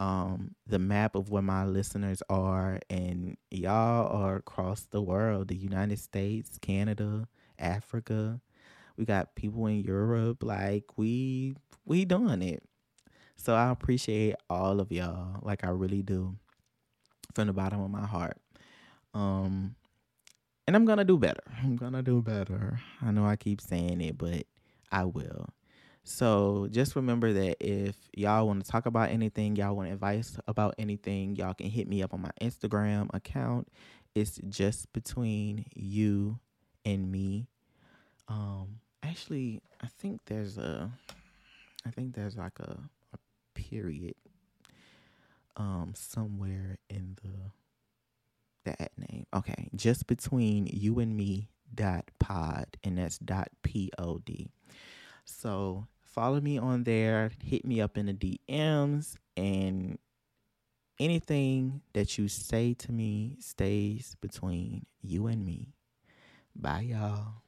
[0.00, 5.56] um, the map of where my listeners are, and y'all are across the world the
[5.56, 7.28] United States, Canada,
[7.58, 8.40] Africa.
[8.96, 10.42] We got people in Europe.
[10.42, 12.62] Like, we, we doing it.
[13.36, 15.38] So I appreciate all of y'all.
[15.42, 16.34] Like, I really do
[17.34, 18.38] from the bottom of my heart.
[19.12, 19.76] Um,
[20.66, 21.42] and I'm gonna do better.
[21.62, 22.80] I'm gonna do better.
[23.02, 24.44] I know I keep saying it, but
[24.90, 25.48] I will.
[26.10, 30.74] So just remember that if y'all want to talk about anything, y'all want advice about
[30.76, 33.68] anything, y'all can hit me up on my Instagram account.
[34.16, 36.40] It's just between you
[36.84, 37.46] and me.
[38.26, 40.90] Um actually I think there's a
[41.86, 42.76] I think there's like a,
[43.14, 43.18] a
[43.54, 44.16] period
[45.56, 49.26] um somewhere in the that name.
[49.32, 54.50] Okay, just between you and me dot pod and that's dot p o d.
[55.24, 59.98] So follow me on there, hit me up in the DMs, and
[60.98, 65.74] anything that you say to me stays between you and me.
[66.54, 67.42] Bye, y'all.